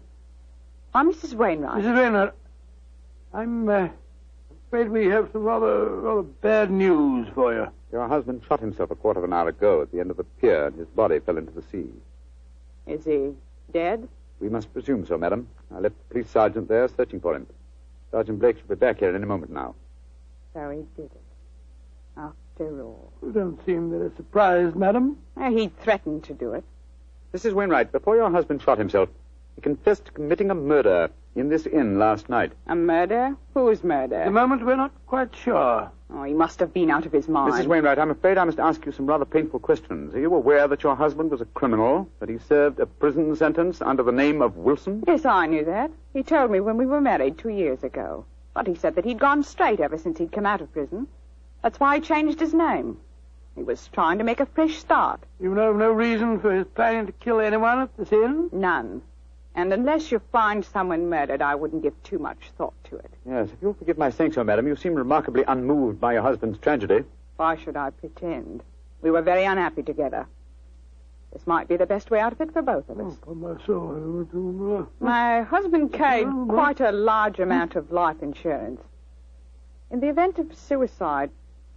I'm 0.93 1.13
Mrs. 1.13 1.35
Wainwright. 1.35 1.83
Mrs. 1.85 1.97
Wainwright, 1.97 2.33
I'm 3.33 3.69
uh, 3.69 3.89
afraid 4.77 4.91
we 4.91 5.07
have 5.07 5.31
some 5.33 5.43
rather, 5.43 5.89
rather 5.89 6.23
bad 6.23 6.71
news 6.71 7.27
for 7.35 7.55
you. 7.55 7.67
Your 7.93 8.07
husband 8.09 8.43
shot 8.47 8.61
himself 8.61 8.91
a 8.91 8.95
quarter 8.95 9.21
of 9.21 9.25
an 9.25 9.33
hour 9.33 9.49
ago 9.49 9.81
at 9.81 9.91
the 9.91 10.01
end 10.01 10.11
of 10.11 10.19
the 10.19 10.25
pier, 10.25 10.67
and 10.67 10.77
his 10.77 10.89
body 10.89 11.19
fell 11.19 11.39
into 11.39 11.53
the 11.53 11.63
sea. 11.63 11.89
Is 12.87 13.07
he 13.07 13.33
dead? 13.73 14.07
We 14.39 14.51
must 14.51 14.71
presume 14.75 15.07
so, 15.07 15.17
madam. 15.17 15.49
I 15.75 15.79
left 15.79 15.97
the 15.97 16.13
police 16.13 16.29
sergeant 16.29 16.69
there 16.69 16.89
searching 16.89 17.21
for 17.21 17.35
him. 17.35 17.47
Sergeant 18.11 18.39
Blake 18.39 18.59
should 18.59 18.69
be 18.69 18.75
back 18.75 18.99
here 18.99 19.09
in 19.09 19.15
any 19.15 19.25
moment 19.25 19.51
now. 19.51 19.75
So 20.53 20.69
he 20.69 20.85
did 20.95 21.07
it. 21.07 21.23
After 22.19 22.83
all. 22.83 23.13
You 23.23 23.33
don't 23.33 23.65
seem 23.65 23.91
very 23.91 24.11
surprised, 24.15 24.77
madam. 24.77 25.17
Uh, 25.39 25.51
he 25.51 25.69
threatened 25.69 26.25
to 26.25 26.35
do 26.35 26.53
it. 26.53 26.65
Mrs. 27.33 27.55
Wainwright, 27.55 27.93
before 27.93 28.17
your 28.17 28.31
husband 28.31 28.61
shot 28.61 28.77
himself, 28.77 29.09
he 29.55 29.63
confessed 29.63 30.05
to 30.05 30.13
committing 30.13 30.51
a 30.51 30.55
murder 30.55 31.11
in 31.37 31.49
this 31.49 31.67
inn 31.67 31.99
last 31.99 32.29
night. 32.29 32.53
A 32.67 32.75
murder? 32.75 33.37
Whose 33.55 33.85
murder? 33.85 34.17
At 34.17 34.25
the 34.25 34.31
moment, 34.31 34.65
we're 34.65 34.77
not 34.77 34.93
quite 35.07 35.35
sure. 35.37 35.91
Oh, 36.13 36.23
he 36.23 36.33
must 36.33 36.61
have 36.61 36.73
been 36.73 36.91
out 36.91 37.05
of 37.05 37.13
his 37.13 37.29
mind. 37.29 37.53
Mrs. 37.53 37.67
Wainwright, 37.67 37.99
I'm 37.99 38.11
afraid 38.11 38.39
I 38.39 38.45
must 38.45 38.59
ask 38.59 38.87
you 38.87 38.93
some 38.93 39.07
rather 39.07 39.25
painful 39.25 39.61
questions. 39.61 40.15
Are 40.15 40.21
you 40.21 40.35
aware 40.35 40.67
that 40.69 40.83
your 40.83 40.95
husband 40.95 41.31
was 41.31 41.41
a 41.41 41.47
criminal, 41.47 42.09
that 42.21 42.29
he 42.29 42.39
served 42.39 42.81
a 42.81 42.87
prison 42.87 43.35
sentence 43.37 43.83
under 43.83 44.03
the 44.03 44.13
name 44.13 44.41
of 44.41 44.57
Wilson? 44.57 45.03
Yes, 45.07 45.25
I 45.25 45.47
knew 45.47 45.65
that. 45.65 45.91
He 46.15 46.23
told 46.23 46.51
me 46.51 46.61
when 46.61 46.77
we 46.77 46.87
were 46.87 47.01
married 47.01 47.39
two 47.39 47.51
years 47.51 47.83
ago. 47.83 48.25
But 48.55 48.67
he 48.67 48.75
said 48.75 48.95
that 48.95 49.05
he'd 49.05 49.19
gone 49.19 49.43
straight 49.43 49.81
ever 49.81 49.99
since 49.99 50.19
he'd 50.19 50.33
come 50.33 50.47
out 50.47 50.61
of 50.63 50.73
prison. 50.73 51.09
That's 51.63 51.81
why 51.81 51.97
he 51.97 52.01
changed 52.01 52.41
his 52.41 52.55
name. 52.55 52.99
He 53.57 53.63
was 53.63 53.89
trying 53.89 54.19
to 54.19 54.25
make 54.25 54.41
a 54.41 54.47
fresh 54.47 54.77
start. 54.79 55.21
You 55.41 55.55
know 55.55 55.71
of 55.71 55.77
no 55.77 55.91
reason 55.91 56.39
for 56.41 56.55
his 56.55 56.67
planning 56.75 57.07
to 57.07 57.13
kill 57.13 57.41
anyone 57.41 57.81
at 57.81 57.97
this 57.97 58.13
inn? 58.13 58.49
None. 58.53 59.03
And 59.57 59.73
unless 59.73 60.13
you 60.13 60.21
find 60.31 60.63
someone 60.63 61.09
murdered, 61.09 61.41
I 61.41 61.55
wouldn't 61.55 61.83
give 61.83 62.01
too 62.03 62.19
much 62.19 62.51
thought 62.59 62.75
to 62.91 62.97
it. 62.97 63.11
Yes, 63.27 63.49
if 63.49 63.57
you'll 63.63 63.73
forgive 63.73 63.97
my 63.97 64.11
saying 64.11 64.33
so, 64.33 64.45
madam, 64.45 64.67
you 64.67 64.77
seem 64.77 64.95
remarkably 64.95 65.45
unmoved 65.49 65.99
by 65.99 66.13
your 66.13 66.21
husband's 66.21 66.59
tragedy. 66.59 67.05
Why 67.37 67.57
should 67.57 67.77
I 67.77 67.89
pretend? 67.91 68.63
We 69.01 69.11
were 69.11 69.23
very 69.23 69.45
unhappy 69.45 69.83
together. 69.83 70.27
This 71.33 71.47
might 71.47 71.69
be 71.69 71.79
the 71.79 71.87
best 71.87 72.11
way 72.11 72.21
out 72.21 72.33
of 72.33 72.41
it 72.43 72.53
for 72.53 72.61
both 72.61 72.89
of 72.91 73.01
us. 73.01 73.15
Oh, 73.27 73.33
upon 73.33 73.41
my 73.41 73.67
soul. 73.67 74.89
My 75.01 75.43
husband 75.43 75.93
carried 75.93 76.29
quite 76.49 76.81
a 76.81 76.93
large 76.93 77.41
amount 77.41 77.77
of 77.77 77.91
life 77.91 78.23
insurance. 78.23 78.83
In 79.91 80.01
the 80.01 80.09
event 80.09 80.39
of 80.39 80.55
suicide, 80.55 81.31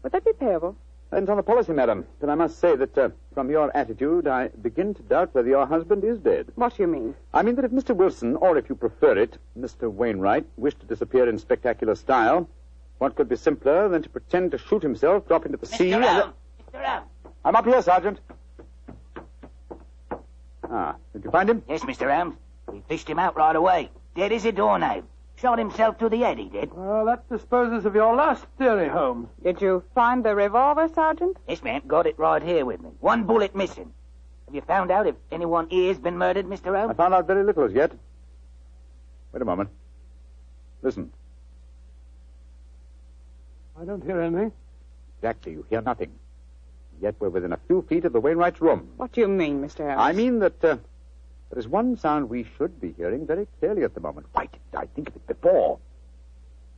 would 0.03 0.11
that 0.11 0.25
be 0.25 0.33
payable? 0.33 0.75
Depends 1.09 1.29
on 1.31 1.37
the 1.37 1.43
policy, 1.43 1.73
madam. 1.73 2.05
But 2.19 2.29
I 2.29 2.35
must 2.35 2.59
say 2.59 2.75
that 2.75 2.95
uh, 2.95 3.09
from 3.33 3.49
your 3.49 3.75
attitude, 3.75 4.27
I 4.27 4.49
begin 4.49 4.93
to 4.93 5.01
doubt 5.01 5.33
whether 5.33 5.47
your 5.47 5.65
husband 5.65 6.03
is 6.03 6.19
dead. 6.19 6.51
What 6.53 6.77
do 6.77 6.83
you 6.83 6.87
mean? 6.87 7.15
I 7.33 7.41
mean 7.41 7.55
that 7.55 7.65
if 7.65 7.71
Mr. 7.71 7.95
Wilson, 7.95 8.35
or 8.35 8.59
if 8.59 8.69
you 8.69 8.75
prefer 8.75 9.17
it, 9.17 9.39
Mr. 9.57 9.91
Wainwright, 9.91 10.45
wished 10.57 10.81
to 10.81 10.85
disappear 10.85 11.27
in 11.27 11.39
spectacular 11.39 11.95
style, 11.95 12.47
what 12.99 13.15
could 13.15 13.27
be 13.27 13.35
simpler 13.35 13.89
than 13.89 14.03
to 14.03 14.09
pretend 14.09 14.51
to 14.51 14.59
shoot 14.59 14.83
himself, 14.83 15.27
drop 15.27 15.47
into 15.47 15.57
the 15.57 15.65
sea, 15.65 15.93
and... 15.93 16.03
Holmes, 16.03 16.33
Mr. 16.71 16.85
Holmes. 16.85 17.07
I'm 17.43 17.55
up 17.55 17.65
here, 17.65 17.81
Sergeant. 17.81 18.19
Ah, 20.69 20.95
did 21.13 21.23
you 21.23 21.31
find 21.31 21.49
him? 21.49 21.63
Yes, 21.67 21.81
Mr. 21.81 22.15
Holmes. 22.15 22.35
We 22.67 22.83
fished 22.87 23.09
him 23.09 23.17
out 23.17 23.35
right 23.35 23.55
away. 23.55 23.89
Dead 24.15 24.31
as 24.31 24.45
a 24.45 24.51
doornail. 24.51 25.03
Shot 25.41 25.57
himself 25.57 25.97
through 25.97 26.09
the 26.09 26.19
head, 26.19 26.37
he 26.37 26.49
did. 26.49 26.73
Well, 26.73 27.05
that 27.05 27.29
disposes 27.29 27.85
of 27.85 27.95
your 27.95 28.13
last 28.13 28.45
theory, 28.57 28.89
Holmes. 28.89 29.29
Did 29.41 29.61
you 29.61 29.83
find 29.95 30.23
the 30.23 30.35
revolver, 30.35 30.89
Sergeant? 30.93 31.37
Yes, 31.47 31.63
ma'am. 31.63 31.81
Got 31.87 32.07
it 32.07 32.19
right 32.19 32.43
here 32.43 32.65
with 32.65 32.81
me. 32.81 32.89
One 32.99 33.23
bullet 33.23 33.55
missing. 33.55 33.93
Have 34.47 34.55
you 34.55 34.61
found 34.61 34.91
out 34.91 35.07
if 35.07 35.15
anyone 35.31 35.69
here's 35.69 35.97
been 35.97 36.17
murdered, 36.17 36.45
Mr. 36.45 36.77
Holmes? 36.77 36.91
I 36.91 36.93
found 36.93 37.13
out 37.13 37.25
very 37.27 37.45
little 37.45 37.63
as 37.63 37.71
yet. 37.71 37.93
Wait 39.31 39.41
a 39.41 39.45
moment. 39.45 39.69
Listen. 40.81 41.11
I 43.79 43.85
don't 43.85 44.03
hear 44.03 44.19
anything. 44.19 44.51
Exactly, 45.19 45.53
you 45.53 45.65
hear 45.69 45.81
nothing. 45.81 46.11
Yet 47.01 47.15
we're 47.19 47.29
within 47.29 47.53
a 47.53 47.59
few 47.67 47.81
feet 47.83 48.03
of 48.03 48.11
the 48.11 48.19
Wainwright's 48.19 48.59
room. 48.59 48.89
What 48.97 49.13
do 49.13 49.21
you 49.21 49.27
mean, 49.29 49.61
Mr. 49.61 49.87
Holmes? 49.87 49.99
I 49.99 50.11
mean 50.11 50.39
that 50.39 50.63
uh, 50.65 50.77
there 51.49 51.59
is 51.59 51.67
one 51.67 51.97
sound 51.97 52.29
we 52.29 52.45
should 52.57 52.79
be 52.79 52.93
hearing 52.93 53.25
very 53.25 53.47
clearly 53.59 53.83
at 53.83 53.95
the 53.95 53.99
moment. 53.99 54.27
Why 54.33 54.45
didn't 54.45 54.75
I 54.75 54.85
think 54.93 55.09
of 55.09 55.15
it 55.15 55.27
before? 55.27 55.79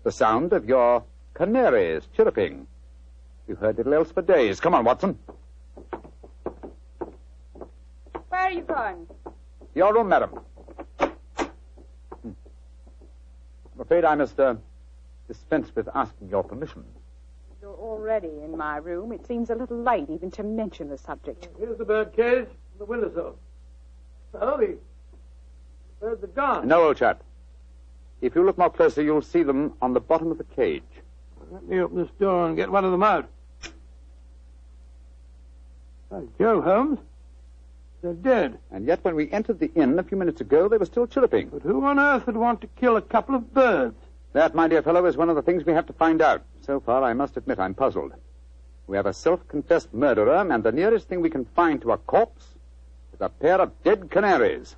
The 0.03 0.11
sound 0.11 0.53
of 0.53 0.65
your 0.65 1.03
canaries 1.35 2.07
chirruping. 2.15 2.67
You've 3.47 3.59
heard 3.59 3.77
little 3.77 3.93
else 3.93 4.11
for 4.11 4.21
days. 4.21 4.59
Come 4.59 4.73
on, 4.73 4.85
Watson. 4.85 5.19
Where 8.29 8.41
are 8.41 8.51
you 8.51 8.61
going? 8.61 9.07
Your 9.75 9.93
room, 9.93 10.07
madam. 10.07 10.29
Hmm. 10.99 12.31
I'm 13.73 13.81
afraid 13.81 14.05
I 14.05 14.15
must 14.15 14.39
uh, 14.39 14.55
dispense 15.27 15.69
with 15.75 15.89
asking 15.93 16.29
your 16.29 16.43
permission. 16.43 16.85
You're 17.61 17.75
already 17.75 18.41
in 18.43 18.57
my 18.57 18.77
room. 18.77 19.11
It 19.11 19.27
seems 19.27 19.49
a 19.49 19.55
little 19.55 19.77
late 19.77 20.09
even 20.09 20.31
to 20.31 20.43
mention 20.43 20.89
the 20.89 20.97
subject. 20.97 21.49
Here's 21.59 21.77
the 21.77 21.85
bird 21.85 22.13
cage, 22.13 22.47
the 22.79 22.85
windowsill. 22.85 23.37
Oh, 24.33 24.57
the 25.99 26.27
gun? 26.27 26.67
No, 26.67 26.83
old 26.83 26.97
chap. 26.97 27.21
If 28.21 28.35
you 28.35 28.45
look 28.45 28.57
more 28.57 28.69
closely, 28.69 29.03
you'll 29.03 29.21
see 29.21 29.43
them 29.43 29.73
on 29.81 29.93
the 29.93 29.99
bottom 29.99 30.31
of 30.31 30.37
the 30.37 30.43
cage. 30.43 30.83
Let 31.51 31.67
me 31.67 31.79
open 31.79 31.97
this 31.97 32.11
door 32.19 32.47
and 32.47 32.55
get 32.55 32.71
one 32.71 32.85
of 32.85 32.91
them 32.91 33.03
out. 33.03 33.27
By 36.09 36.21
Joe, 36.39 36.61
Holmes. 36.61 36.99
They're 38.01 38.13
dead. 38.13 38.57
And 38.71 38.87
yet, 38.87 39.03
when 39.03 39.15
we 39.15 39.31
entered 39.31 39.59
the 39.59 39.71
inn 39.75 39.99
a 39.99 40.03
few 40.03 40.17
minutes 40.17 40.41
ago, 40.41 40.67
they 40.67 40.77
were 40.77 40.85
still 40.85 41.07
chirruping. 41.07 41.49
But 41.49 41.61
who 41.61 41.85
on 41.85 41.99
earth 41.99 42.25
would 42.25 42.37
want 42.37 42.61
to 42.61 42.67
kill 42.67 42.97
a 42.97 43.01
couple 43.01 43.35
of 43.35 43.53
birds? 43.53 43.97
That, 44.33 44.55
my 44.55 44.67
dear 44.67 44.81
fellow, 44.81 45.05
is 45.05 45.17
one 45.17 45.29
of 45.29 45.35
the 45.35 45.41
things 45.41 45.65
we 45.65 45.73
have 45.73 45.87
to 45.87 45.93
find 45.93 46.21
out. 46.21 46.43
So 46.61 46.79
far, 46.79 47.03
I 47.03 47.13
must 47.13 47.37
admit 47.37 47.59
I'm 47.59 47.73
puzzled. 47.73 48.13
We 48.87 48.97
have 48.97 49.05
a 49.05 49.13
self-confessed 49.13 49.93
murderer, 49.93 50.47
and 50.49 50.63
the 50.63 50.71
nearest 50.71 51.09
thing 51.09 51.21
we 51.21 51.29
can 51.29 51.45
find 51.45 51.81
to 51.81 51.91
a 51.91 51.97
corpse 51.97 52.50
a 53.21 53.29
pair 53.29 53.61
of 53.61 53.71
dead 53.83 54.09
canaries. 54.09 54.75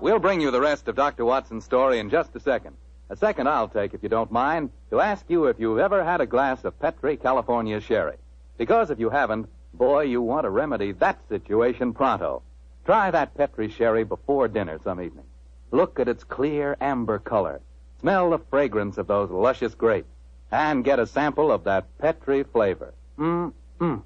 We'll 0.00 0.20
bring 0.20 0.40
you 0.40 0.50
the 0.52 0.60
rest 0.60 0.86
of 0.86 0.94
Dr. 0.94 1.24
Watson's 1.24 1.64
story 1.64 1.98
in 1.98 2.10
just 2.10 2.36
a 2.36 2.40
second. 2.40 2.76
A 3.10 3.16
second 3.16 3.48
I'll 3.48 3.68
take, 3.68 3.92
if 3.92 4.02
you 4.02 4.08
don't 4.08 4.30
mind, 4.30 4.70
to 4.90 5.00
ask 5.00 5.24
you 5.28 5.46
if 5.46 5.58
you've 5.58 5.78
ever 5.78 6.04
had 6.04 6.20
a 6.20 6.26
glass 6.26 6.64
of 6.64 6.78
Petri 6.78 7.16
California 7.16 7.80
sherry. 7.80 8.16
Because 8.56 8.90
if 8.90 9.00
you 9.00 9.10
haven't, 9.10 9.48
boy, 9.72 10.02
you 10.02 10.22
want 10.22 10.44
to 10.44 10.50
remedy 10.50 10.92
that 10.92 11.18
situation 11.28 11.92
pronto. 11.92 12.42
Try 12.86 13.10
that 13.10 13.34
Petri 13.34 13.68
sherry 13.68 14.04
before 14.04 14.46
dinner 14.46 14.78
some 14.84 15.00
evening. 15.00 15.24
Look 15.72 15.98
at 15.98 16.08
its 16.08 16.22
clear 16.22 16.76
amber 16.80 17.18
color. 17.18 17.60
Smell 18.04 18.28
the 18.28 18.38
fragrance 18.50 18.98
of 18.98 19.06
those 19.06 19.30
luscious 19.30 19.74
grapes. 19.74 20.10
And 20.52 20.84
get 20.84 20.98
a 20.98 21.06
sample 21.06 21.50
of 21.50 21.64
that 21.64 21.86
Petri 21.96 22.42
flavor. 22.42 22.92
Mmm, 23.18 24.02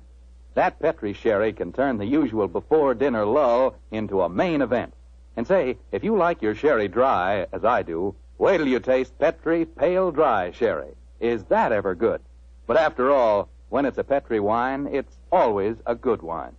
That 0.54 0.78
Petri 0.78 1.12
sherry 1.12 1.52
can 1.52 1.72
turn 1.72 1.98
the 1.98 2.06
usual 2.06 2.46
before 2.46 2.94
dinner 2.94 3.24
lull 3.26 3.74
into 3.90 4.22
a 4.22 4.28
main 4.28 4.62
event. 4.62 4.94
And 5.36 5.48
say, 5.48 5.78
if 5.90 6.04
you 6.04 6.16
like 6.16 6.42
your 6.42 6.54
sherry 6.54 6.86
dry, 6.86 7.48
as 7.52 7.64
I 7.64 7.82
do, 7.82 8.14
wait 8.38 8.58
till 8.58 8.68
you 8.68 8.78
taste 8.78 9.18
Petri 9.18 9.64
Pale 9.64 10.12
Dry 10.12 10.52
Sherry. 10.52 10.94
Is 11.18 11.42
that 11.46 11.72
ever 11.72 11.96
good? 11.96 12.20
But 12.68 12.76
after 12.76 13.10
all, 13.10 13.48
when 13.68 13.84
it's 13.84 13.98
a 13.98 14.04
Petri 14.04 14.38
wine, 14.38 14.88
it's 14.92 15.18
always 15.32 15.74
a 15.86 15.96
good 15.96 16.22
wine. 16.22 16.54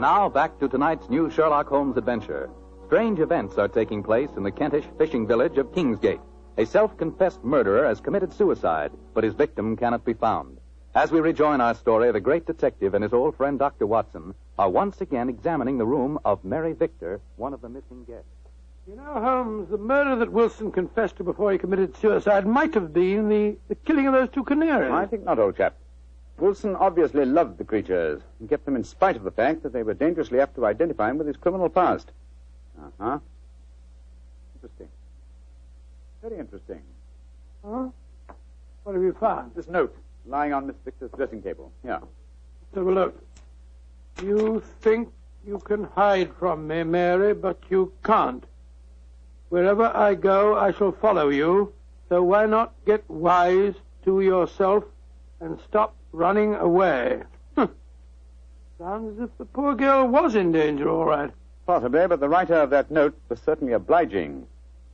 And 0.00 0.06
now 0.06 0.30
back 0.30 0.58
to 0.60 0.66
tonight's 0.66 1.10
new 1.10 1.28
Sherlock 1.28 1.68
Holmes 1.68 1.98
adventure. 1.98 2.48
Strange 2.86 3.20
events 3.20 3.58
are 3.58 3.68
taking 3.68 4.02
place 4.02 4.30
in 4.34 4.42
the 4.42 4.50
Kentish 4.50 4.86
fishing 4.96 5.26
village 5.26 5.58
of 5.58 5.72
Kingsgate. 5.72 6.22
A 6.56 6.64
self-confessed 6.64 7.44
murderer 7.44 7.86
has 7.86 8.00
committed 8.00 8.32
suicide, 8.32 8.92
but 9.12 9.24
his 9.24 9.34
victim 9.34 9.76
cannot 9.76 10.06
be 10.06 10.14
found. 10.14 10.56
As 10.94 11.12
we 11.12 11.20
rejoin 11.20 11.60
our 11.60 11.74
story, 11.74 12.10
the 12.12 12.18
great 12.18 12.46
detective 12.46 12.94
and 12.94 13.04
his 13.04 13.12
old 13.12 13.36
friend 13.36 13.58
Dr. 13.58 13.86
Watson 13.86 14.34
are 14.58 14.70
once 14.70 15.02
again 15.02 15.28
examining 15.28 15.76
the 15.76 15.84
room 15.84 16.18
of 16.24 16.46
Mary 16.46 16.72
Victor, 16.72 17.20
one 17.36 17.52
of 17.52 17.60
the 17.60 17.68
missing 17.68 18.04
guests. 18.06 18.24
You 18.86 18.96
know, 18.96 19.02
Holmes, 19.02 19.68
the 19.68 19.76
murder 19.76 20.16
that 20.16 20.32
Wilson 20.32 20.72
confessed 20.72 21.16
to 21.16 21.24
before 21.24 21.52
he 21.52 21.58
committed 21.58 21.94
suicide 21.98 22.46
might 22.46 22.72
have 22.72 22.94
been 22.94 23.28
the, 23.28 23.58
the 23.68 23.74
killing 23.74 24.06
of 24.06 24.14
those 24.14 24.30
two 24.30 24.44
canaries. 24.44 24.92
I 24.92 25.04
think 25.04 25.24
not, 25.24 25.38
old 25.38 25.58
chap. 25.58 25.74
Wilson 26.40 26.74
obviously 26.76 27.24
loved 27.24 27.58
the 27.58 27.64
creatures 27.64 28.22
and 28.38 28.48
kept 28.48 28.64
them 28.64 28.76
in 28.76 28.84
spite 28.84 29.16
of 29.16 29.24
the 29.24 29.30
fact 29.30 29.62
that 29.62 29.72
they 29.72 29.82
were 29.82 29.94
dangerously 29.94 30.40
apt 30.40 30.54
to 30.56 30.66
identify 30.66 31.10
him 31.10 31.18
with 31.18 31.26
his 31.26 31.36
criminal 31.36 31.68
past. 31.68 32.10
Uh-huh. 32.78 33.18
Interesting. 34.54 34.88
Very 36.22 36.38
interesting. 36.38 36.82
Huh? 37.64 37.88
What 38.84 38.94
have 38.94 39.02
you 39.02 39.12
found? 39.12 39.52
This 39.54 39.68
note 39.68 39.94
lying 40.26 40.52
on 40.52 40.66
Miss 40.66 40.76
Victor's 40.84 41.10
dressing 41.16 41.42
table. 41.42 41.72
Here. 41.82 42.00
Let's 42.00 42.76
have 42.76 42.86
a 42.86 42.92
look. 42.92 43.22
You 44.22 44.62
think 44.80 45.10
you 45.46 45.58
can 45.58 45.84
hide 45.84 46.34
from 46.38 46.66
me, 46.66 46.82
Mary, 46.84 47.34
but 47.34 47.58
you 47.68 47.92
can't. 48.02 48.44
Wherever 49.48 49.84
I 49.94 50.14
go, 50.14 50.56
I 50.56 50.72
shall 50.72 50.92
follow 50.92 51.28
you. 51.28 51.72
So 52.08 52.22
why 52.22 52.46
not 52.46 52.74
get 52.86 53.08
wise 53.08 53.74
to 54.04 54.20
yourself 54.20 54.84
and 55.40 55.58
stop 55.68 55.94
running 56.12 56.54
away? 56.54 57.22
Sounds 58.78 59.18
as 59.18 59.24
if 59.24 59.36
the 59.36 59.44
poor 59.44 59.74
girl 59.74 60.08
was 60.08 60.34
in 60.34 60.52
danger, 60.52 60.88
all 60.88 61.04
right. 61.04 61.30
Possibly, 61.66 62.06
but 62.06 62.18
the 62.18 62.30
writer 62.30 62.54
of 62.54 62.70
that 62.70 62.90
note 62.90 63.14
was 63.28 63.38
certainly 63.40 63.74
obliging. 63.74 64.46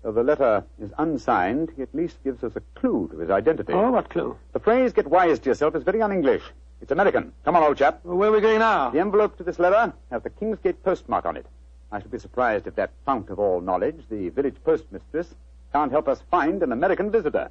Though 0.02 0.10
the 0.10 0.24
letter 0.24 0.64
is 0.80 0.90
unsigned, 0.98 1.70
he 1.76 1.82
at 1.82 1.94
least 1.94 2.22
gives 2.24 2.42
us 2.42 2.56
a 2.56 2.62
clue 2.78 3.08
to 3.12 3.18
his 3.18 3.30
identity. 3.30 3.72
Oh, 3.72 3.92
what 3.92 4.10
clue? 4.10 4.36
The 4.52 4.58
phrase, 4.58 4.92
get 4.92 5.06
wise 5.06 5.38
to 5.38 5.50
yourself, 5.50 5.76
is 5.76 5.84
very 5.84 6.02
un-English. 6.02 6.42
It's 6.82 6.90
American. 6.90 7.32
Come 7.44 7.54
on, 7.54 7.62
old 7.62 7.78
chap. 7.78 8.00
Well, 8.02 8.16
where 8.16 8.28
are 8.28 8.32
we 8.32 8.40
going 8.40 8.58
now? 8.58 8.90
The 8.90 9.00
envelope 9.00 9.36
to 9.38 9.44
this 9.44 9.58
letter 9.58 9.92
has 10.10 10.22
the 10.22 10.30
Kingsgate 10.30 10.82
postmark 10.84 11.24
on 11.24 11.36
it. 11.36 11.46
I 11.92 12.00
should 12.00 12.10
be 12.10 12.18
surprised 12.18 12.66
if 12.66 12.74
that 12.74 12.90
fount 13.04 13.30
of 13.30 13.38
all 13.38 13.60
knowledge, 13.60 14.02
the 14.10 14.30
village 14.30 14.56
postmistress, 14.64 15.32
can't 15.72 15.92
help 15.92 16.08
us 16.08 16.22
find 16.30 16.62
an 16.62 16.72
American 16.72 17.10
visitor. 17.10 17.50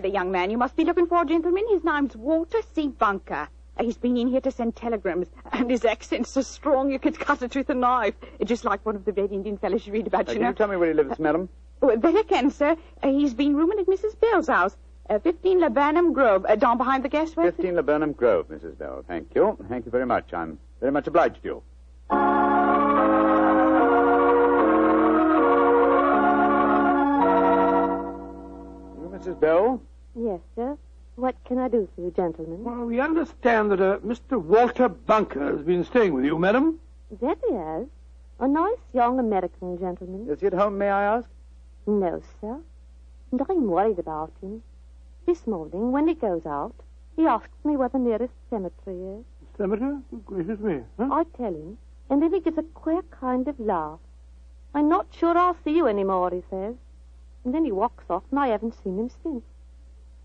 The 0.00 0.08
young 0.10 0.30
man 0.30 0.50
you 0.50 0.58
must 0.58 0.76
be 0.76 0.84
looking 0.84 1.06
for, 1.06 1.24
gentlemen. 1.24 1.64
His 1.70 1.84
name's 1.84 2.16
Walter 2.16 2.58
C. 2.74 2.88
Bunker. 2.88 3.48
Uh, 3.78 3.84
He's 3.84 3.96
been 3.96 4.16
in 4.16 4.28
here 4.28 4.40
to 4.42 4.50
send 4.50 4.76
telegrams, 4.76 5.28
and 5.52 5.70
his 5.70 5.84
accent's 5.84 6.30
so 6.30 6.42
strong 6.42 6.90
you 6.90 6.98
could 6.98 7.18
cut 7.18 7.42
it 7.42 7.54
with 7.54 7.70
a 7.70 7.74
knife. 7.74 8.14
Uh, 8.40 8.44
Just 8.44 8.64
like 8.64 8.84
one 8.84 8.96
of 8.96 9.04
the 9.04 9.12
Red 9.12 9.32
Indian 9.32 9.56
fellows 9.58 9.86
you 9.86 9.92
read 9.92 10.06
about, 10.06 10.28
Uh, 10.28 10.32
you 10.32 10.36
can 10.36 10.42
know. 10.42 10.48
you 10.48 10.54
tell 10.54 10.68
me 10.68 10.76
where 10.76 10.88
he 10.88 10.94
lives, 10.94 11.18
madam? 11.18 11.48
Well, 11.80 11.96
that 11.96 12.14
I 12.14 12.22
can, 12.24 12.50
sir. 12.50 12.76
Uh, 13.02 13.08
he's 13.08 13.32
been 13.34 13.54
rooming 13.56 13.78
at 13.78 13.86
Mrs. 13.86 14.18
Bell's 14.20 14.48
house, 14.48 14.76
uh, 15.08 15.18
15 15.18 15.60
Laburnum 15.60 16.12
Grove, 16.12 16.44
uh, 16.48 16.56
down 16.56 16.76
behind 16.78 17.04
the 17.04 17.08
gas 17.08 17.34
works. 17.36 17.56
15 17.56 17.74
Laburnum 17.76 18.12
Grove, 18.12 18.48
Mrs. 18.48 18.76
Bell. 18.76 19.02
Thank 19.08 19.34
you. 19.34 19.56
Thank 19.68 19.86
you 19.86 19.90
very 19.90 20.06
much. 20.06 20.34
I'm 20.34 20.58
very 20.80 20.92
much 20.92 21.06
obliged 21.06 21.42
to 21.42 21.48
you. 21.48 21.62
You, 28.98 29.08
Mrs. 29.14 29.38
Bell? 29.40 29.80
Yes, 30.14 30.40
sir. 30.56 30.76
What 31.16 31.36
can 31.44 31.58
I 31.58 31.68
do 31.68 31.88
for 31.94 32.00
you, 32.00 32.10
gentlemen? 32.10 32.64
Well, 32.64 32.84
we 32.86 33.00
understand 33.00 33.70
that 33.70 33.80
uh, 33.80 33.98
Mr. 33.98 34.40
Walter 34.42 34.88
Bunker 34.88 35.56
has 35.56 35.62
been 35.62 35.84
staying 35.84 36.14
with 36.14 36.24
you, 36.24 36.38
madam. 36.38 36.80
That 37.20 37.38
he 37.46 37.54
has. 37.54 37.86
A 38.38 38.48
nice 38.48 38.78
young 38.94 39.18
American 39.18 39.78
gentleman. 39.78 40.28
Is 40.28 40.40
he 40.40 40.46
at 40.46 40.54
home, 40.54 40.78
may 40.78 40.88
I 40.88 41.16
ask? 41.16 41.28
No, 41.86 42.22
sir. 42.40 42.58
And 43.30 43.42
I'm 43.48 43.68
worried 43.68 43.98
about 43.98 44.32
him. 44.40 44.62
This 45.26 45.46
morning, 45.46 45.92
when 45.92 46.08
he 46.08 46.14
goes 46.14 46.46
out, 46.46 46.74
he 47.16 47.26
asks 47.26 47.64
me 47.64 47.76
where 47.76 47.90
the 47.90 47.98
nearest 47.98 48.32
cemetery 48.48 49.18
is. 49.18 49.24
Cemetery? 49.58 49.98
Good 50.10 50.26
gracious 50.26 50.58
me. 50.60 50.80
Huh? 50.98 51.08
I 51.12 51.24
tell 51.36 51.52
him, 51.52 51.76
and 52.08 52.22
then 52.22 52.32
he 52.32 52.40
gives 52.40 52.58
a 52.58 52.62
queer 52.62 53.02
kind 53.10 53.46
of 53.46 53.60
laugh. 53.60 54.00
I'm 54.74 54.88
not 54.88 55.06
sure 55.10 55.36
I'll 55.36 55.56
see 55.62 55.76
you 55.76 55.86
anymore, 55.86 56.30
he 56.30 56.42
says. 56.48 56.74
And 57.44 57.54
then 57.54 57.64
he 57.64 57.72
walks 57.72 58.04
off, 58.08 58.22
and 58.30 58.40
I 58.40 58.48
haven't 58.48 58.74
seen 58.82 58.98
him 58.98 59.10
since. 59.22 59.44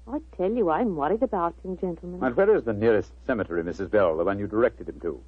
I 0.08 0.22
tell 0.38 0.52
you, 0.52 0.70
I'm 0.70 0.96
worried 0.96 1.24
about 1.24 1.56
him, 1.64 1.78
gentlemen. 1.78 2.24
And 2.24 2.36
where 2.36 2.56
is 2.56 2.64
the 2.64 2.74
nearest 2.74 3.12
cemetery, 3.26 3.64
Mrs. 3.64 3.90
Bell, 3.90 4.16
the 4.18 4.24
one 4.24 4.38
you 4.38 4.48
directed 4.48 4.88
him 4.88 5.00
to? 5.02 5.20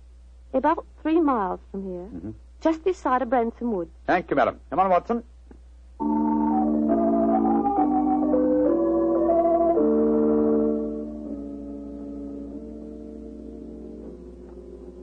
About 0.53 0.85
three 1.01 1.19
miles 1.19 1.59
from 1.71 1.83
here, 1.83 2.07
Mhm. 2.13 2.33
just 2.61 2.83
this 2.83 2.97
side 2.97 3.21
of 3.21 3.29
Branson 3.29 3.71
Wood. 3.71 3.89
Thank 4.05 4.29
you, 4.29 4.35
madam. 4.35 4.59
Come 4.69 4.79
on, 4.79 4.89
Watson. 4.89 5.23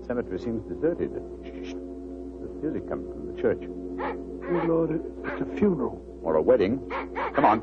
cemetery 0.07 0.39
seems 0.39 0.63
deserted. 0.69 1.11
Shh. 1.43 1.73
There's 1.73 2.63
music 2.63 2.89
coming 2.89 3.11
from 3.13 3.35
the 3.35 3.41
church. 3.41 3.61
Good 3.61 4.69
Lord, 4.69 4.91
it- 4.91 5.03
it's 5.25 5.41
a 5.41 5.47
funeral. 5.57 6.01
Or 6.23 6.37
a 6.37 6.43
wedding. 6.43 6.81
Come 7.35 7.45
on. 7.45 7.61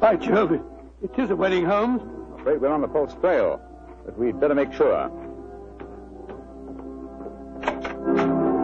By 0.00 0.16
Jove, 0.16 0.52
it, 0.52 0.60
it 1.02 1.18
is 1.18 1.30
a 1.30 1.36
wedding, 1.36 1.64
Holmes. 1.64 2.02
I'm 2.02 2.40
afraid 2.40 2.60
we're 2.60 2.68
on 2.68 2.82
the 2.82 2.88
false 2.88 3.14
trail, 3.14 3.60
but 4.04 4.18
we'd 4.18 4.38
better 4.38 4.54
make 4.54 4.72
sure. 4.72 5.10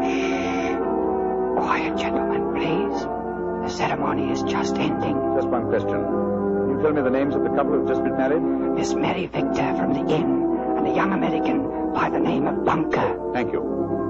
Shh. 0.03 0.77
Quiet, 1.57 1.97
gentlemen, 1.97 2.55
please. 2.55 3.03
The 3.63 3.69
ceremony 3.71 4.31
is 4.33 4.43
just 4.43 4.77
ending. 4.77 5.17
Just 5.35 5.49
one 5.49 5.69
question. 5.69 5.89
Can 5.91 6.71
you 6.77 6.83
tell 6.83 6.93
me 6.93 7.01
the 7.01 7.11
names 7.11 7.35
of 7.35 7.43
the 7.43 7.51
couple 7.51 7.73
who've 7.73 7.89
just 7.89 8.03
been 8.05 8.17
married? 8.17 8.43
Miss 8.43 8.93
Mary 8.95 9.27
Victor 9.27 9.75
from 9.77 9.95
the 9.95 10.15
inn 10.15 10.77
and 10.77 10.87
a 10.87 10.95
young 10.95 11.13
American 11.13 11.93
by 11.95 12.11
the 12.11 12.21
name 12.21 12.47
of 12.47 12.65
Bunker. 12.65 13.31
Thank 13.33 13.53
you. 13.53 14.10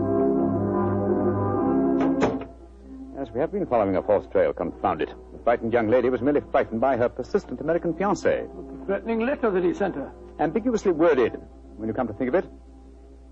Yes, 3.30 3.34
we 3.34 3.40
have 3.42 3.52
been 3.52 3.66
following 3.66 3.94
a 3.94 4.02
false 4.02 4.26
trail, 4.26 4.52
confound 4.52 5.00
it. 5.02 5.10
The 5.32 5.38
frightened 5.44 5.72
young 5.72 5.88
lady 5.88 6.10
was 6.10 6.20
merely 6.20 6.40
frightened 6.50 6.80
by 6.80 6.96
her 6.96 7.08
persistent 7.08 7.60
American 7.60 7.94
fiancé. 7.94 8.48
The 8.80 8.86
threatening 8.86 9.20
letter 9.20 9.52
that 9.52 9.62
he 9.62 9.72
sent 9.72 9.94
her. 9.94 10.10
Ambiguously 10.40 10.90
worded, 10.90 11.40
when 11.76 11.88
you 11.88 11.94
come 11.94 12.08
to 12.08 12.12
think 12.12 12.28
of 12.28 12.34
it. 12.34 12.44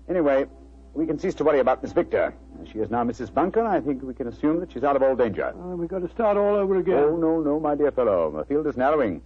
Anyway, 0.07 0.45
we 0.93 1.05
can 1.05 1.19
cease 1.19 1.35
to 1.35 1.43
worry 1.43 1.59
about 1.59 1.83
Miss 1.83 1.91
Victor. 1.91 2.33
As 2.61 2.69
she 2.69 2.79
is 2.79 2.89
now 2.89 3.03
Mrs. 3.03 3.33
Bunker, 3.33 3.65
I 3.65 3.81
think 3.81 4.01
we 4.01 4.13
can 4.13 4.27
assume 4.27 4.61
that 4.61 4.71
she's 4.71 4.85
out 4.85 4.95
of 4.95 5.03
all 5.03 5.17
danger. 5.17 5.47
Uh, 5.47 5.75
we've 5.75 5.89
got 5.89 5.99
to 5.99 6.09
start 6.09 6.37
all 6.37 6.55
over 6.55 6.77
again. 6.77 6.95
Oh, 6.95 7.17
no, 7.17 7.41
no, 7.41 7.59
my 7.59 7.75
dear 7.75 7.91
fellow. 7.91 8.31
The 8.31 8.45
field 8.45 8.67
is 8.67 8.77
narrowing. 8.77 9.21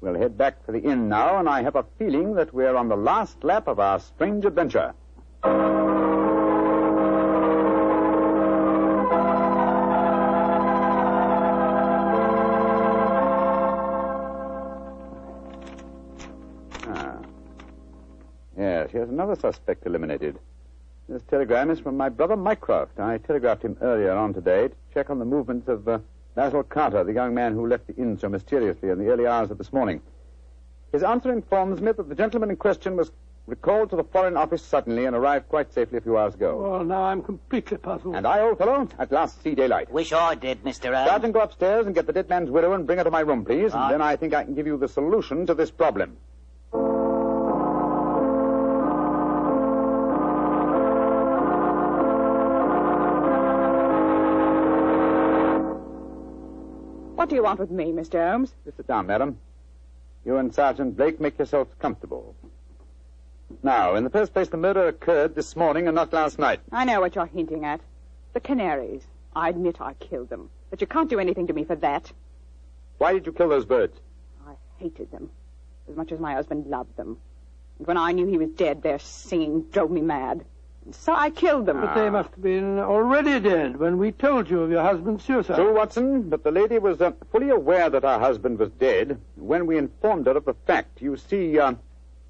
We'll 0.00 0.14
head 0.14 0.38
back 0.38 0.64
for 0.64 0.72
the 0.72 0.80
inn 0.80 1.10
now, 1.10 1.38
and 1.38 1.46
I 1.46 1.62
have 1.62 1.76
a 1.76 1.84
feeling 1.98 2.36
that 2.36 2.54
we're 2.54 2.76
on 2.76 2.88
the 2.88 2.96
last 2.96 3.44
lap 3.44 3.68
of 3.68 3.78
our 3.78 4.00
strange 4.00 4.46
adventure. 4.46 4.94
Yes, 19.06 19.12
here's 19.12 19.20
another 19.20 19.40
suspect 19.40 19.86
eliminated. 19.86 20.36
This 21.08 21.22
telegram 21.30 21.70
is 21.70 21.78
from 21.78 21.96
my 21.96 22.08
brother 22.08 22.34
Mycroft. 22.36 22.98
I 22.98 23.18
telegraphed 23.18 23.62
him 23.62 23.76
earlier 23.80 24.10
on 24.12 24.34
today 24.34 24.68
to 24.68 24.74
check 24.92 25.10
on 25.10 25.20
the 25.20 25.24
movements 25.24 25.68
of 25.68 25.86
uh, 25.86 26.00
Basil 26.34 26.64
Carter, 26.64 27.04
the 27.04 27.12
young 27.12 27.32
man 27.32 27.52
who 27.52 27.68
left 27.68 27.86
the 27.86 27.94
inn 27.94 28.18
so 28.18 28.28
mysteriously 28.28 28.88
in 28.88 28.98
the 28.98 29.06
early 29.06 29.24
hours 29.24 29.52
of 29.52 29.58
this 29.58 29.72
morning. 29.72 30.02
His 30.90 31.04
answer 31.04 31.32
informs 31.32 31.80
me 31.80 31.92
that 31.92 32.08
the 32.08 32.16
gentleman 32.16 32.50
in 32.50 32.56
question 32.56 32.96
was 32.96 33.12
recalled 33.46 33.90
to 33.90 33.96
the 33.96 34.02
Foreign 34.02 34.36
Office 34.36 34.62
suddenly 34.62 35.04
and 35.04 35.14
arrived 35.14 35.48
quite 35.48 35.72
safely 35.72 35.98
a 35.98 36.00
few 36.00 36.18
hours 36.18 36.34
ago. 36.34 36.56
Well, 36.60 36.84
now 36.84 37.02
I'm 37.04 37.22
completely 37.22 37.76
puzzled. 37.76 38.16
And 38.16 38.26
I, 38.26 38.40
old 38.40 38.58
fellow, 38.58 38.88
at 38.98 39.12
last 39.12 39.40
see 39.40 39.54
daylight. 39.54 39.88
Wish 39.92 40.12
I 40.12 40.34
did, 40.34 40.64
Mr. 40.64 40.92
Holmes. 40.92 41.10
Sergeant, 41.10 41.32
go 41.32 41.40
upstairs 41.42 41.86
and 41.86 41.94
get 41.94 42.08
the 42.08 42.12
dead 42.12 42.28
man's 42.28 42.50
widow 42.50 42.72
and 42.72 42.86
bring 42.86 42.98
her 42.98 43.04
to 43.04 43.10
my 43.12 43.20
room, 43.20 43.44
please. 43.44 43.72
Right. 43.72 43.84
And 43.84 43.92
then 43.92 44.02
I 44.02 44.16
think 44.16 44.34
I 44.34 44.42
can 44.42 44.56
give 44.56 44.66
you 44.66 44.76
the 44.76 44.88
solution 44.88 45.46
to 45.46 45.54
this 45.54 45.70
problem. 45.70 46.16
What 57.26 57.30
do 57.30 57.34
you 57.34 57.42
want 57.42 57.58
with 57.58 57.72
me, 57.72 57.86
Mr. 57.86 58.24
Holmes? 58.24 58.54
Just 58.64 58.76
sit 58.76 58.86
down, 58.86 59.08
madam. 59.08 59.36
You 60.24 60.36
and 60.36 60.54
Sergeant 60.54 60.96
Blake 60.96 61.20
make 61.20 61.36
yourselves 61.36 61.74
comfortable. 61.80 62.36
Now, 63.64 63.96
in 63.96 64.04
the 64.04 64.10
first 64.10 64.32
place, 64.32 64.48
the 64.48 64.56
murder 64.56 64.86
occurred 64.86 65.34
this 65.34 65.56
morning 65.56 65.88
and 65.88 65.96
not 65.96 66.12
last 66.12 66.38
night. 66.38 66.60
I 66.70 66.84
know 66.84 67.00
what 67.00 67.16
you're 67.16 67.26
hinting 67.26 67.64
at. 67.64 67.80
The 68.32 68.38
canaries. 68.38 69.08
I 69.34 69.48
admit 69.48 69.80
I 69.80 69.94
killed 69.94 70.28
them. 70.28 70.50
But 70.70 70.80
you 70.80 70.86
can't 70.86 71.10
do 71.10 71.18
anything 71.18 71.48
to 71.48 71.52
me 71.52 71.64
for 71.64 71.74
that. 71.74 72.12
Why 72.98 73.12
did 73.12 73.26
you 73.26 73.32
kill 73.32 73.48
those 73.48 73.64
birds? 73.64 73.98
I 74.46 74.52
hated 74.78 75.10
them. 75.10 75.28
As 75.90 75.96
much 75.96 76.12
as 76.12 76.20
my 76.20 76.34
husband 76.34 76.68
loved 76.68 76.96
them. 76.96 77.18
And 77.78 77.88
when 77.88 77.96
I 77.96 78.12
knew 78.12 78.28
he 78.28 78.38
was 78.38 78.50
dead, 78.50 78.84
their 78.84 79.00
singing 79.00 79.62
drove 79.72 79.90
me 79.90 80.00
mad. 80.00 80.44
And 80.86 80.94
so 80.94 81.12
I 81.12 81.30
killed 81.30 81.66
them. 81.66 81.80
But 81.80 81.96
they 81.96 82.08
must 82.08 82.30
have 82.30 82.42
been 82.42 82.78
already 82.78 83.40
dead 83.40 83.76
when 83.76 83.98
we 83.98 84.12
told 84.12 84.48
you 84.48 84.62
of 84.62 84.70
your 84.70 84.82
husband's 84.82 85.24
suicide. 85.24 85.56
True, 85.56 85.74
Watson, 85.74 86.30
but 86.30 86.44
the 86.44 86.52
lady 86.52 86.78
was 86.78 87.00
uh, 87.00 87.10
fully 87.32 87.50
aware 87.50 87.90
that 87.90 88.04
her 88.04 88.20
husband 88.20 88.60
was 88.60 88.70
dead 88.70 89.20
when 89.34 89.66
we 89.66 89.78
informed 89.78 90.26
her 90.26 90.36
of 90.36 90.44
the 90.44 90.54
fact. 90.64 91.02
You 91.02 91.16
see, 91.16 91.58
uh, 91.58 91.74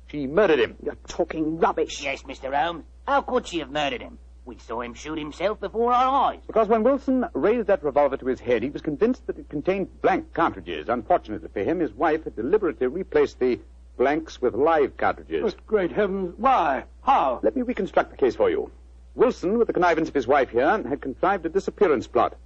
she 0.07 0.27
murdered 0.27 0.59
him. 0.59 0.77
You're 0.83 0.97
talking 1.07 1.59
rubbish. 1.59 2.03
Yes, 2.03 2.23
Mr. 2.23 2.55
Holmes. 2.55 2.85
How 3.07 3.21
could 3.21 3.47
she 3.47 3.59
have 3.59 3.71
murdered 3.71 4.01
him? 4.01 4.19
We 4.47 4.57
saw 4.57 4.81
him 4.81 4.95
shoot 4.95 5.19
himself 5.19 5.61
before 5.61 5.93
our 5.93 6.31
eyes. 6.31 6.41
Because 6.47 6.69
when 6.69 6.83
Wilson 6.83 7.27
raised 7.35 7.67
that 7.67 7.85
revolver 7.85 8.17
to 8.17 8.27
his 8.27 8.41
head, 8.41 8.63
he 8.63 8.71
was 8.71 8.81
convinced 8.81 9.27
that 9.27 9.39
it 9.39 9.51
contained 9.51 10.01
blank 10.01 10.33
cartridges. 10.33 10.89
Unfortunately 10.89 11.51
for 11.53 11.63
him, 11.63 11.81
his 11.81 11.93
wife 11.93 12.25
had 12.25 12.37
deliberately 12.37 12.87
replaced 12.87 13.39
the 13.39 13.59
blanks 13.97 14.41
with 14.41 14.55
live 14.55 14.97
cartridges. 14.97 15.43
But 15.43 15.67
great 15.67 15.93
heavens, 15.93 16.35
why? 16.37 16.85
How? 17.03 17.41
Let 17.43 17.57
me 17.57 17.63
reconstruct 17.63 18.11
the 18.11 18.17
case 18.17 18.37
for 18.37 18.51
you. 18.51 18.71
Wilson, 19.15 19.59
with 19.59 19.67
the 19.67 19.73
connivance 19.73 20.09
of 20.09 20.15
his 20.15 20.27
wife 20.27 20.51
here, 20.51 20.83
had 20.89 21.01
contrived 21.01 21.47
a 21.47 21.49
disappearance 21.49 22.07
plot. 22.07 22.37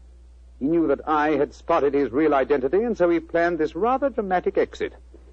He 0.58 0.66
knew 0.66 0.86
that 0.88 1.08
I 1.08 1.30
had 1.30 1.54
spotted 1.54 1.94
his 1.94 2.12
real 2.12 2.34
identity, 2.34 2.82
and 2.82 2.96
so 2.96 3.08
he 3.08 3.18
planned 3.18 3.58
this 3.58 3.74
rather 3.74 4.10
dramatic 4.10 4.58
exit. 4.58 4.92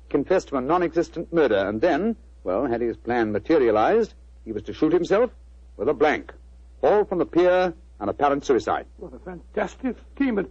Confessed 0.10 0.48
to 0.50 0.58
a 0.58 0.62
non-existent 0.62 1.32
murder, 1.34 1.58
and 1.58 1.82
then, 1.82 2.16
well, 2.44 2.66
had 2.66 2.82
his 2.82 2.98
plan 2.98 3.32
materialized, 3.32 4.14
he 4.46 4.54
was 4.54 4.64
to 4.64 4.74
shoot 4.74 4.94
himself 4.94 5.30
with 5.76 5.90
a 5.90 5.94
blank. 5.94 6.34
Fall 6.82 7.06
from 7.06 7.20
the 7.20 7.26
pier, 7.26 7.74
and 8.00 8.10
apparent 8.10 8.46
suicide. 8.46 8.86
What 8.98 9.14
a 9.14 9.20
fantastic 9.20 9.96
scheme. 10.16 10.36
But 10.36 10.50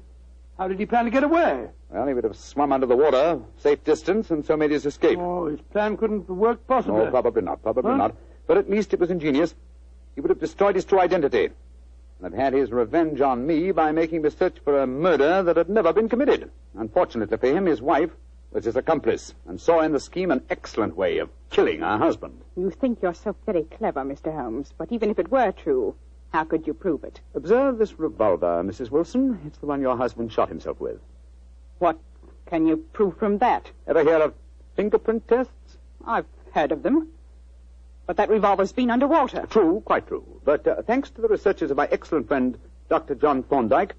how 0.58 0.68
did 0.68 0.78
he 0.78 0.86
plan 0.86 1.04
to 1.04 1.10
get 1.10 1.22
away? 1.24 1.68
Well, 1.90 2.06
he 2.06 2.14
would 2.14 2.24
have 2.24 2.36
swum 2.36 2.72
under 2.72 2.86
the 2.86 2.96
water, 2.96 3.40
safe 3.58 3.82
distance, 3.84 4.30
and 4.30 4.44
so 4.44 4.56
made 4.56 4.70
his 4.70 4.86
escape. 4.86 5.18
Oh, 5.18 5.46
his 5.46 5.60
plan 5.60 5.96
couldn't 5.96 6.26
have 6.28 6.36
worked 6.36 6.66
possibly. 6.66 7.04
No, 7.04 7.10
probably 7.10 7.42
not. 7.42 7.62
Probably 7.62 7.90
Huh? 7.90 7.96
not. 7.96 8.14
But 8.46 8.58
at 8.58 8.70
least 8.70 8.94
it 8.94 9.00
was 9.00 9.10
ingenious. 9.10 9.54
He 10.14 10.20
would 10.20 10.30
have 10.30 10.40
destroyed 10.40 10.74
his 10.76 10.84
true 10.84 11.00
identity. 11.00 11.50
And 12.20 12.32
have 12.32 12.32
had 12.32 12.52
his 12.54 12.72
revenge 12.72 13.20
on 13.20 13.46
me 13.46 13.70
by 13.72 13.92
making 13.92 14.22
me 14.22 14.30
search 14.30 14.56
for 14.64 14.80
a 14.80 14.86
murder 14.86 15.42
that 15.42 15.56
had 15.58 15.68
never 15.68 15.92
been 15.92 16.08
committed. 16.08 16.50
Unfortunately 16.74 17.36
for 17.36 17.46
him, 17.46 17.66
his 17.66 17.82
wife 17.82 18.10
was 18.52 18.64
his 18.64 18.76
accomplice 18.76 19.34
and 19.46 19.60
saw 19.60 19.80
in 19.80 19.92
the 19.92 20.00
scheme 20.00 20.30
an 20.30 20.42
excellent 20.48 20.96
way 20.96 21.18
of 21.18 21.28
killing 21.50 21.80
her 21.80 21.98
husband. 21.98 22.40
You 22.56 22.70
think 22.70 23.00
you're 23.02 23.12
so 23.12 23.36
very 23.44 23.64
clever, 23.64 24.00
Mr. 24.02 24.34
Holmes. 24.34 24.72
But 24.78 24.90
even 24.92 25.10
if 25.10 25.18
it 25.18 25.30
were 25.30 25.52
true, 25.52 25.94
how 26.36 26.44
could 26.44 26.66
you 26.66 26.74
prove 26.74 27.02
it? 27.02 27.18
Observe 27.34 27.78
this 27.78 27.98
revolver, 27.98 28.62
Mrs. 28.62 28.90
Wilson. 28.90 29.40
It's 29.46 29.56
the 29.56 29.64
one 29.64 29.80
your 29.80 29.96
husband 29.96 30.30
shot 30.30 30.50
himself 30.50 30.78
with. 30.78 30.98
What 31.78 31.98
can 32.44 32.66
you 32.66 32.76
prove 32.92 33.16
from 33.16 33.38
that? 33.38 33.70
Ever 33.86 34.02
hear 34.02 34.18
of 34.18 34.34
fingerprint 34.74 35.26
tests? 35.28 35.78
I've 36.04 36.26
heard 36.52 36.72
of 36.72 36.82
them. 36.82 37.08
But 38.04 38.18
that 38.18 38.28
revolver's 38.28 38.72
been 38.72 38.90
underwater. 38.90 39.46
True, 39.48 39.80
quite 39.86 40.06
true. 40.06 40.26
But 40.44 40.66
uh, 40.66 40.82
thanks 40.82 41.08
to 41.12 41.22
the 41.22 41.28
researches 41.28 41.70
of 41.70 41.78
my 41.78 41.88
excellent 41.90 42.28
friend, 42.28 42.58
Dr. 42.90 43.14
John 43.14 43.42
Thorndyke, 43.42 43.94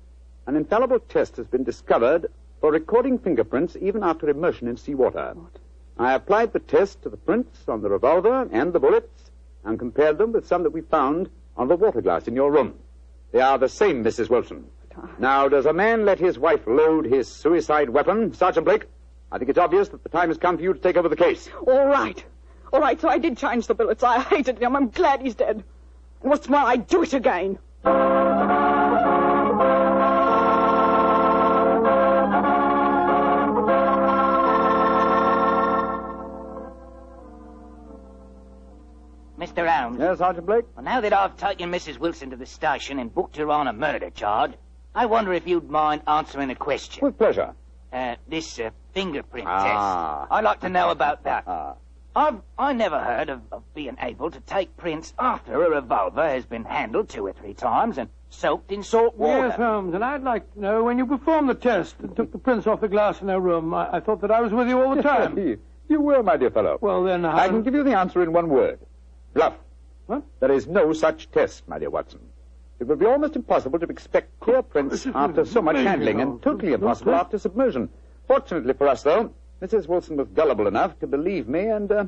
an 0.45 0.56
infallible 0.56 1.00
test 1.00 1.38
has 1.38 1.47
been 1.47 1.63
discovered 1.63 2.28
for 2.62 2.71
recording 2.71 3.17
fingerprints 3.17 3.76
even 3.82 4.04
after 4.04 4.30
immersion 4.30 4.67
in 4.67 4.78
seawater. 4.78 5.32
What? 5.34 5.58
I 5.97 6.13
applied 6.13 6.54
the 6.54 6.60
test 6.60 7.02
to 7.02 7.10
the 7.10 7.17
prints 7.17 7.67
on 7.67 7.82
the 7.82 7.89
revolver 7.89 8.47
and 8.52 8.73
the 8.73 8.80
bullets 8.80 9.32
and 9.63 9.80
compared 9.80 10.19
them 10.19 10.34
with 10.34 10.45
some 10.45 10.62
that 10.62 10.69
we 10.69 10.82
found 10.82 11.32
on 11.58 11.67
the 11.67 11.76
water 11.76 12.02
glass 12.02 12.28
in 12.28 12.36
your 12.36 12.52
room. 12.52 12.76
They 13.32 13.41
are 13.41 13.58
the 13.58 13.70
same, 13.70 14.04
Mrs. 14.04 14.30
Wilson. 14.30 14.65
Now, 15.20 15.48
does 15.48 15.65
a 15.65 15.74
man 15.74 16.06
let 16.06 16.20
his 16.20 16.39
wife 16.39 16.65
load 16.65 17.06
his 17.06 17.28
suicide 17.28 17.89
weapon? 17.89 18.34
Sergeant 18.34 18.65
Blake, 18.65 18.86
I 19.32 19.38
think 19.38 19.50
it's 19.50 19.60
obvious 19.60 19.89
that 19.89 20.04
the 20.04 20.10
time 20.10 20.30
has 20.30 20.38
come 20.38 20.58
for 20.58 20.63
you 20.63 20.74
to 20.74 20.80
take 20.80 20.98
over 20.98 21.10
the 21.10 21.15
case. 21.15 21.50
All 21.67 21.86
right. 21.88 22.24
All 22.74 22.80
right, 22.80 23.00
so 23.00 23.08
I 23.08 23.17
did 23.17 23.38
change 23.38 23.67
the 23.67 23.76
bullets. 23.76 24.04
I 24.04 24.20
hated 24.22 24.60
him. 24.60 24.76
I'm 24.76 24.89
glad 24.89 25.22
he's 25.22 25.36
dead. 25.36 25.63
And 26.22 26.32
what's 26.32 26.50
more, 26.50 26.62
I'd 26.62 26.88
do 26.88 27.04
it 27.04 27.13
again. 27.13 27.60
Yes, 40.08 40.20
Sergeant 40.20 40.46
Blake? 40.46 40.63
Well, 40.74 40.86
now 40.86 41.02
that 41.02 41.12
I've 41.12 41.36
taken 41.36 41.70
Mrs. 41.70 42.00
Wilson 42.00 42.30
to 42.30 42.38
the 42.38 42.46
station 42.46 42.98
and 43.00 43.13
booked 43.13 43.36
her 43.36 43.52
on 43.52 43.67
a 43.67 43.74
murder 43.74 44.10
charge, 44.10 44.54
I 44.96 45.06
wonder 45.06 45.34
if 45.34 45.46
you'd 45.46 45.70
mind 45.70 46.02
answering 46.08 46.50
a 46.50 46.56
question. 46.56 47.04
With 47.04 47.17
pleasure. 47.17 47.54
Uh, 47.91 48.15
this 48.26 48.58
uh, 48.58 48.70
fingerprint 48.93 49.48
Ah. 49.50 50.22
test. 50.22 50.32
I'd 50.32 50.46
like 50.46 50.62
to 50.62 50.70
know 50.70 50.91
about 50.91 51.26
that. 51.26 51.43
Ah. 51.46 51.74
I've 52.15 52.36
I 52.58 52.72
never 52.72 52.98
heard 52.98 53.30
of, 53.30 53.41
of 53.52 53.63
being 53.76 53.98
able 54.02 54.32
to 54.32 54.39
take 54.39 54.78
prints 54.78 55.13
after 55.20 55.62
a 55.62 55.70
revolver 55.70 56.26
has 56.26 56.46
been 56.46 56.63
handled 56.63 57.10
two 57.10 57.28
or 57.28 57.34
three 57.34 57.54
times 57.54 57.98
and 57.98 58.08
soaked 58.30 58.72
in 58.72 58.84
salt 58.84 59.17
water. 59.17 59.48
Yes, 59.50 59.58
Holmes, 59.58 59.93
and 59.93 60.06
I'd 60.06 60.24
like 60.24 60.54
to 60.54 60.62
know 60.62 60.84
when 60.86 60.98
you 60.98 61.06
performed 61.06 61.50
the 61.50 61.54
test 61.54 61.96
and 62.00 62.15
took 62.15 62.32
the 62.32 62.38
prints 62.38 62.65
off 62.65 62.80
the 62.80 62.88
glass 62.88 63.22
in 63.22 63.28
her 63.28 63.41
room. 63.41 63.74
I, 63.74 63.98
I 63.98 64.00
thought 64.00 64.22
that 64.22 64.32
I 64.32 64.39
was 64.39 64.54
with 64.54 64.70
you 64.70 64.82
all 64.82 64.96
the 64.96 65.04
time. 65.04 65.38
you 65.89 66.00
were, 66.00 66.24
my 66.24 66.38
dear 66.38 66.50
fellow. 66.50 66.78
Well, 66.80 67.04
then, 67.04 67.26
how... 67.26 67.38
I 67.38 67.50
can 67.50 67.62
give 67.62 67.74
you 67.74 67.84
the 67.84 67.98
answer 67.98 68.24
in 68.24 68.32
one 68.32 68.48
word. 68.48 68.80
Bluff. 69.34 69.54
What? 70.08 70.24
There 70.39 70.52
is 70.52 70.67
no 70.67 70.93
such 70.93 71.30
test, 71.32 71.67
my 71.67 71.80
dear 71.80 71.89
Watson. 71.89 72.20
It 72.80 72.88
would 72.88 73.00
be 73.00 73.06
almost 73.06 73.36
impossible 73.36 73.80
to 73.80 73.86
expect 73.88 74.39
clear 74.39 74.62
prints 74.62 75.06
after 75.08 75.46
so 75.46 75.62
much 75.62 75.78
handling, 75.78 76.22
and 76.22 76.41
totally 76.41 76.74
impossible 76.74 77.15
after 77.15 77.38
submersion. 77.38 77.89
Fortunately 78.28 78.74
for 78.74 78.88
us, 78.88 79.04
though, 79.04 79.32
Mrs. 79.62 79.88
Wilson 79.88 80.17
was 80.17 80.28
gullible 80.30 80.67
enough 80.67 80.98
to 81.00 81.08
believe 81.08 81.48
me 81.48 81.67
and 81.67 81.91
uh, 81.91 82.06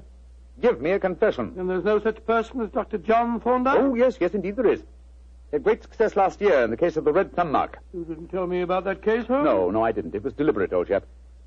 give 0.61 0.79
me 0.81 0.91
a 0.91 0.99
confession. 0.99 1.53
And 1.57 1.69
there's 1.69 1.83
no 1.83 1.99
such 1.99 2.23
person 2.25 2.61
as 2.61 2.69
Dr. 2.69 2.99
John 2.99 3.39
Thorndyke? 3.39 3.79
Oh, 3.79 3.95
yes, 3.95 4.17
yes, 4.19 4.33
indeed 4.33 4.55
there 4.55 4.67
is. 4.67 4.79
He 4.79 5.55
had 5.55 5.63
great 5.63 5.81
success 5.81 6.15
last 6.15 6.39
year 6.41 6.63
in 6.63 6.69
the 6.69 6.77
case 6.77 6.95
of 6.95 7.05
the 7.05 7.11
red 7.11 7.33
thumb 7.35 7.51
mark. 7.51 7.79
You 7.93 8.05
didn't 8.05 8.27
tell 8.27 8.45
me 8.45 8.61
about 8.61 8.83
that 8.83 9.01
case, 9.01 9.25
Holmes? 9.25 9.45
No, 9.45 9.71
no, 9.71 9.83
I 9.83 9.91
didn't. 9.91 10.13
It 10.13 10.23
was 10.23 10.33
deliberate, 10.33 10.71
old 10.71 10.87
chap. 10.87 11.05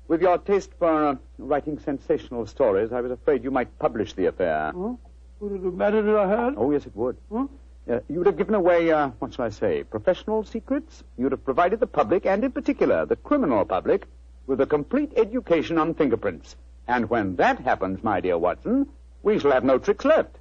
With 0.09 0.21
your 0.21 0.37
taste 0.37 0.71
for 0.77 1.07
uh, 1.07 1.15
writing 1.37 1.79
sensational 1.79 2.45
stories, 2.45 2.91
I 2.91 2.99
was 2.99 3.11
afraid 3.11 3.45
you 3.45 3.51
might 3.51 3.79
publish 3.79 4.11
the 4.13 4.25
affair. 4.25 4.73
Oh? 4.75 4.99
Would 5.43 5.59
it 5.59 5.65
have 5.65 5.73
mattered 5.73 6.07
if 6.07 6.15
I 6.15 6.25
had? 6.25 6.53
Oh, 6.55 6.71
yes, 6.71 6.85
it 6.85 6.95
would. 6.95 7.17
Hmm? 7.29 7.47
Uh, 7.91 7.99
you 8.07 8.19
would 8.19 8.27
have 8.27 8.37
given 8.37 8.55
away, 8.55 8.89
uh, 8.89 9.09
what 9.19 9.33
shall 9.33 9.43
I 9.43 9.49
say, 9.49 9.83
professional 9.83 10.45
secrets. 10.45 11.03
You 11.17 11.25
would 11.25 11.33
have 11.33 11.43
provided 11.43 11.81
the 11.81 11.87
public, 11.87 12.25
and 12.25 12.45
in 12.45 12.53
particular 12.53 13.05
the 13.05 13.17
criminal 13.17 13.65
public, 13.65 14.05
with 14.47 14.61
a 14.61 14.65
complete 14.65 15.11
education 15.17 15.77
on 15.77 15.95
fingerprints. 15.95 16.55
And 16.87 17.09
when 17.09 17.35
that 17.35 17.59
happens, 17.59 18.01
my 18.05 18.21
dear 18.21 18.37
Watson, 18.37 18.87
we 19.21 19.37
shall 19.37 19.51
have 19.51 19.65
no 19.65 19.79
tricks 19.79 20.05
left. 20.05 20.37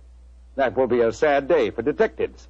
That 0.54 0.76
will 0.76 0.86
be 0.86 1.00
a 1.00 1.12
sad 1.12 1.48
day 1.48 1.70
for 1.70 1.82
detectives. 1.82 2.46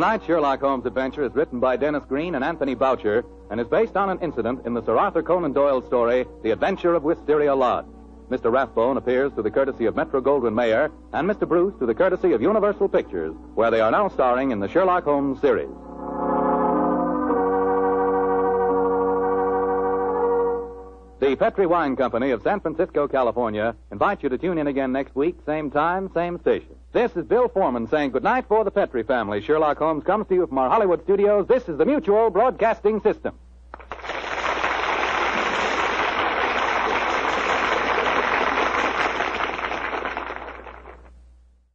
Tonight's 0.00 0.24
Sherlock 0.24 0.60
Holmes 0.60 0.86
adventure 0.86 1.24
is 1.24 1.34
written 1.34 1.60
by 1.60 1.76
Dennis 1.76 2.06
Green 2.06 2.34
and 2.34 2.42
Anthony 2.42 2.74
Boucher 2.74 3.22
and 3.50 3.60
is 3.60 3.68
based 3.68 3.98
on 3.98 4.08
an 4.08 4.18
incident 4.20 4.64
in 4.64 4.72
the 4.72 4.82
Sir 4.82 4.96
Arthur 4.96 5.22
Conan 5.22 5.52
Doyle 5.52 5.82
story, 5.82 6.24
The 6.42 6.52
Adventure 6.52 6.94
of 6.94 7.02
Wisteria 7.02 7.54
Lodge. 7.54 7.84
Mr. 8.30 8.50
Rathbone 8.50 8.96
appears 8.96 9.30
through 9.34 9.42
the 9.42 9.50
courtesy 9.50 9.84
of 9.84 9.96
Metro 9.96 10.22
Goldwyn 10.22 10.54
Mayer 10.54 10.90
and 11.12 11.28
Mr. 11.28 11.46
Bruce 11.46 11.74
through 11.76 11.88
the 11.88 11.94
courtesy 11.94 12.32
of 12.32 12.40
Universal 12.40 12.88
Pictures, 12.88 13.34
where 13.54 13.70
they 13.70 13.82
are 13.82 13.90
now 13.90 14.08
starring 14.08 14.52
in 14.52 14.58
the 14.58 14.68
Sherlock 14.68 15.04
Holmes 15.04 15.38
series. 15.38 15.68
The 21.20 21.36
Petri 21.36 21.66
Wine 21.66 21.96
Company 21.96 22.30
of 22.30 22.42
San 22.42 22.60
Francisco, 22.60 23.06
California 23.06 23.76
invites 23.92 24.22
you 24.22 24.30
to 24.30 24.38
tune 24.38 24.56
in 24.56 24.68
again 24.68 24.90
next 24.90 25.14
week, 25.14 25.36
same 25.44 25.70
time, 25.70 26.10
same 26.14 26.40
station. 26.40 26.74
This 26.94 27.14
is 27.14 27.26
Bill 27.26 27.46
Foreman 27.46 27.88
saying 27.88 28.12
goodnight 28.12 28.46
for 28.48 28.64
the 28.64 28.70
Petri 28.70 29.02
family. 29.02 29.42
Sherlock 29.42 29.76
Holmes 29.76 30.02
comes 30.02 30.26
to 30.28 30.34
you 30.34 30.46
from 30.46 30.56
our 30.56 30.70
Hollywood 30.70 31.02
studios. 31.02 31.46
This 31.46 31.68
is 31.68 31.76
the 31.76 31.84
Mutual 31.84 32.30
Broadcasting 32.30 33.02
System. 33.02 33.34